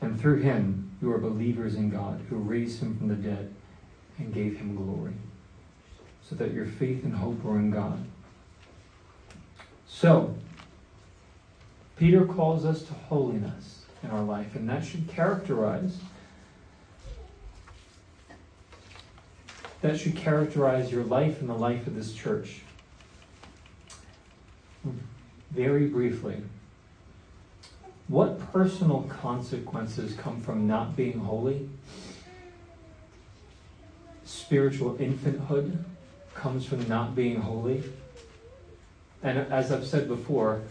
And 0.01 0.21
through 0.21 0.41
him, 0.41 0.91
you 1.01 1.11
are 1.11 1.17
believers 1.17 1.73
in 1.73 1.89
God, 1.89 2.21
who 2.29 2.35
raised 2.37 2.79
him 2.79 2.95
from 2.95 3.07
the 3.07 3.15
dead 3.15 3.51
and 4.19 4.31
gave 4.31 4.57
him 4.57 4.75
glory, 4.75 5.13
so 6.27 6.35
that 6.35 6.53
your 6.53 6.67
faith 6.67 7.03
and 7.03 7.15
hope 7.15 7.43
are 7.43 7.57
in 7.57 7.71
God. 7.71 8.05
So, 9.87 10.35
Peter 12.01 12.25
calls 12.25 12.65
us 12.65 12.81
to 12.81 12.95
holiness 12.95 13.85
in 14.01 14.09
our 14.09 14.23
life, 14.23 14.55
and 14.55 14.67
that 14.67 14.83
should 14.83 15.07
characterize 15.07 15.99
that 19.81 19.99
should 19.99 20.15
characterize 20.15 20.91
your 20.91 21.03
life 21.03 21.41
and 21.41 21.47
the 21.47 21.53
life 21.53 21.85
of 21.85 21.93
this 21.93 22.11
church. 22.11 22.61
Very 25.51 25.85
briefly, 25.85 26.41
what 28.07 28.51
personal 28.51 29.03
consequences 29.03 30.15
come 30.15 30.41
from 30.41 30.65
not 30.65 30.95
being 30.95 31.19
holy? 31.19 31.69
Spiritual 34.23 34.95
infanthood 34.95 35.77
comes 36.33 36.65
from 36.65 36.87
not 36.89 37.13
being 37.13 37.41
holy. 37.41 37.83
And 39.21 39.37
as 39.37 39.71
I've 39.71 39.85
said 39.85 40.07
before, 40.07 40.63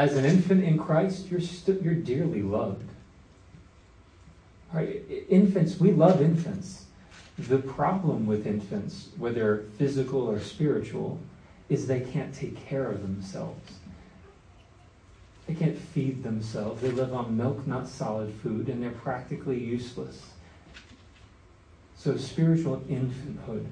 as 0.00 0.16
an 0.16 0.24
infant 0.24 0.64
in 0.64 0.78
Christ, 0.78 1.30
you're 1.30 1.42
st- 1.42 1.82
you're 1.82 1.92
dearly 1.94 2.40
loved. 2.40 2.88
Right? 4.72 5.02
Infants, 5.28 5.78
we 5.78 5.90
love 5.92 6.22
infants. 6.22 6.86
The 7.38 7.58
problem 7.58 8.26
with 8.26 8.46
infants, 8.46 9.08
whether 9.18 9.66
physical 9.76 10.22
or 10.22 10.40
spiritual, 10.40 11.18
is 11.68 11.86
they 11.86 12.00
can't 12.00 12.34
take 12.34 12.56
care 12.66 12.90
of 12.90 13.02
themselves. 13.02 13.72
They 15.46 15.54
can't 15.54 15.76
feed 15.76 16.22
themselves. 16.22 16.80
They 16.80 16.92
live 16.92 17.12
on 17.12 17.36
milk, 17.36 17.66
not 17.66 17.86
solid 17.86 18.32
food, 18.42 18.68
and 18.68 18.82
they're 18.82 18.90
practically 18.90 19.62
useless. 19.62 20.22
So, 21.98 22.16
spiritual 22.16 22.78
infanthood 22.88 23.66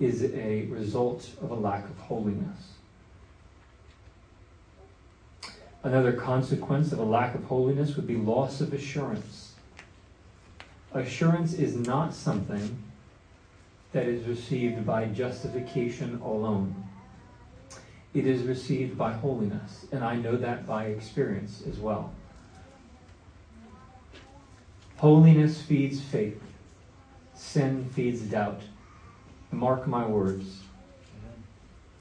is 0.00 0.24
a 0.24 0.66
result 0.66 1.30
of 1.40 1.52
a 1.52 1.54
lack 1.54 1.84
of 1.84 1.96
holiness. 1.98 2.77
Another 5.82 6.12
consequence 6.12 6.92
of 6.92 6.98
a 6.98 7.04
lack 7.04 7.34
of 7.34 7.44
holiness 7.44 7.96
would 7.96 8.06
be 8.06 8.16
loss 8.16 8.60
of 8.60 8.72
assurance. 8.72 9.54
Assurance 10.92 11.52
is 11.52 11.76
not 11.76 12.14
something 12.14 12.82
that 13.92 14.06
is 14.06 14.26
received 14.26 14.84
by 14.84 15.06
justification 15.06 16.20
alone. 16.22 16.84
It 18.12 18.26
is 18.26 18.42
received 18.42 18.98
by 18.98 19.12
holiness, 19.12 19.86
and 19.92 20.02
I 20.02 20.16
know 20.16 20.36
that 20.36 20.66
by 20.66 20.86
experience 20.86 21.62
as 21.68 21.78
well. 21.78 22.12
Holiness 24.96 25.62
feeds 25.62 26.00
faith. 26.00 26.42
sin 27.34 27.88
feeds 27.90 28.22
doubt. 28.22 28.62
Mark 29.52 29.86
my 29.86 30.04
words. 30.04 30.62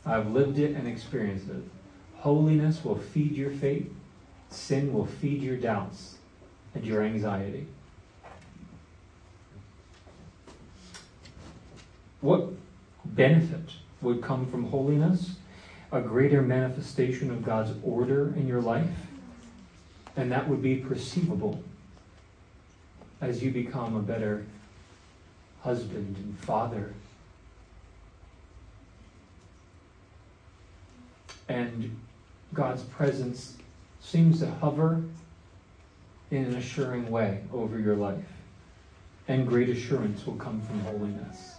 I've 0.03 0.32
lived 0.32 0.57
it 0.57 0.75
and 0.75 0.88
experienced 0.88 1.47
it. 1.49 1.63
Holiness 2.20 2.84
will 2.84 2.97
feed 2.97 3.36
your 3.36 3.51
faith, 3.51 3.91
sin 4.49 4.93
will 4.93 5.05
feed 5.05 5.41
your 5.41 5.57
doubts 5.57 6.18
and 6.74 6.86
your 6.86 7.03
anxiety. 7.03 7.68
What 12.22 12.49
benefit 13.05 13.70
would 14.01 14.22
come 14.22 14.45
from 14.47 14.65
holiness? 14.65 15.36
A 15.91 16.01
greater 16.01 16.41
manifestation 16.41 17.32
of 17.32 17.45
God's 17.45 17.72
order 17.84 18.34
in 18.36 18.47
your 18.47 18.61
life, 18.61 18.89
and 20.18 20.32
that 20.32 20.49
would 20.49 20.61
be 20.61 20.76
perceivable 20.76 21.63
as 23.22 23.41
you 23.41 23.51
become 23.51 23.95
a 23.95 24.01
better 24.01 24.45
husband 25.61 26.18
and 26.18 26.38
father. 26.39 26.93
And 31.47 31.97
God's 32.54 32.84
presence 32.84 33.58
seems 34.02 34.39
to 34.39 34.50
hover 34.50 35.04
in 36.32 36.45
an 36.45 36.56
assuring 36.56 37.10
way 37.10 37.43
over 37.54 37.80
your 37.80 37.95
life. 37.95 38.26
And 39.28 39.48
great 39.48 39.70
assurance 39.70 40.26
will 40.26 40.36
come 40.36 40.62
from 40.62 40.80
holiness. 40.82 41.56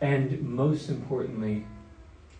And 0.00 0.40
most 0.42 0.88
importantly, 0.88 1.64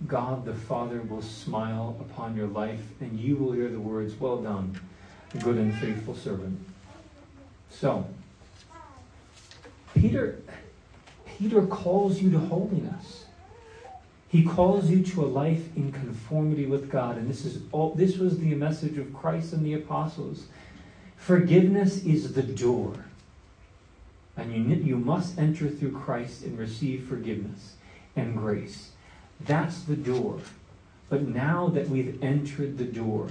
God 0.07 0.45
the 0.45 0.55
Father 0.55 1.01
will 1.01 1.22
smile 1.22 1.97
upon 2.01 2.37
your 2.37 2.47
life, 2.49 2.83
and 3.01 3.18
you 3.18 3.37
will 3.37 3.53
hear 3.53 3.68
the 3.68 3.81
words, 3.81 4.14
Well 4.14 4.43
done, 4.43 4.79
good 5.41 5.57
and 5.57 5.75
faithful 5.79 6.14
servant. 6.14 6.59
So, 7.70 8.07
Peter, 9.95 10.41
Peter 11.25 11.66
calls 11.66 12.20
you 12.20 12.31
to 12.33 12.39
holiness. 12.39 13.24
He 14.35 14.43
calls 14.43 14.91
you 14.91 15.01
to 15.01 15.24
a 15.24 15.26
life 15.26 15.68
in 15.76 15.93
conformity 15.93 16.66
with 16.66 16.91
God. 16.91 17.16
And 17.16 17.30
this 17.30 17.45
is 17.45 17.62
all 17.70 17.95
this 17.95 18.16
was 18.16 18.37
the 18.37 18.53
message 18.57 18.99
of 18.99 19.14
Christ 19.14 19.53
and 19.53 19.64
the 19.64 19.74
apostles. 19.74 20.47
Forgiveness 21.16 22.05
is 22.05 22.32
the 22.32 22.43
door. 22.43 23.05
And 24.37 24.53
you, 24.53 24.74
you 24.74 24.97
must 24.97 25.39
enter 25.39 25.68
through 25.68 25.93
Christ 25.93 26.43
and 26.43 26.59
receive 26.59 27.07
forgiveness 27.07 27.76
and 28.16 28.37
grace. 28.37 28.91
That's 29.39 29.82
the 29.82 29.95
door. 29.95 30.41
But 31.09 31.28
now 31.28 31.68
that 31.68 31.89
we've 31.89 32.20
entered 32.20 32.76
the 32.76 32.87
door, 32.87 33.28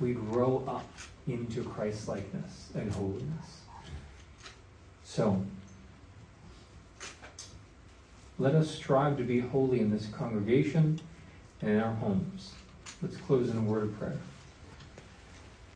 we 0.00 0.14
grow 0.14 0.64
up 0.66 0.88
into 1.26 1.62
Christ 1.62 2.08
likeness 2.08 2.70
and 2.74 2.90
holiness. 2.90 3.60
So, 5.04 5.44
let 8.38 8.54
us 8.54 8.70
strive 8.70 9.16
to 9.18 9.24
be 9.24 9.40
holy 9.40 9.80
in 9.80 9.90
this 9.90 10.06
congregation 10.06 11.00
and 11.60 11.70
in 11.70 11.80
our 11.80 11.94
homes. 11.94 12.52
Let's 13.00 13.16
close 13.16 13.50
in 13.50 13.56
a 13.56 13.62
word 13.62 13.84
of 13.84 13.98
prayer. 13.98 14.18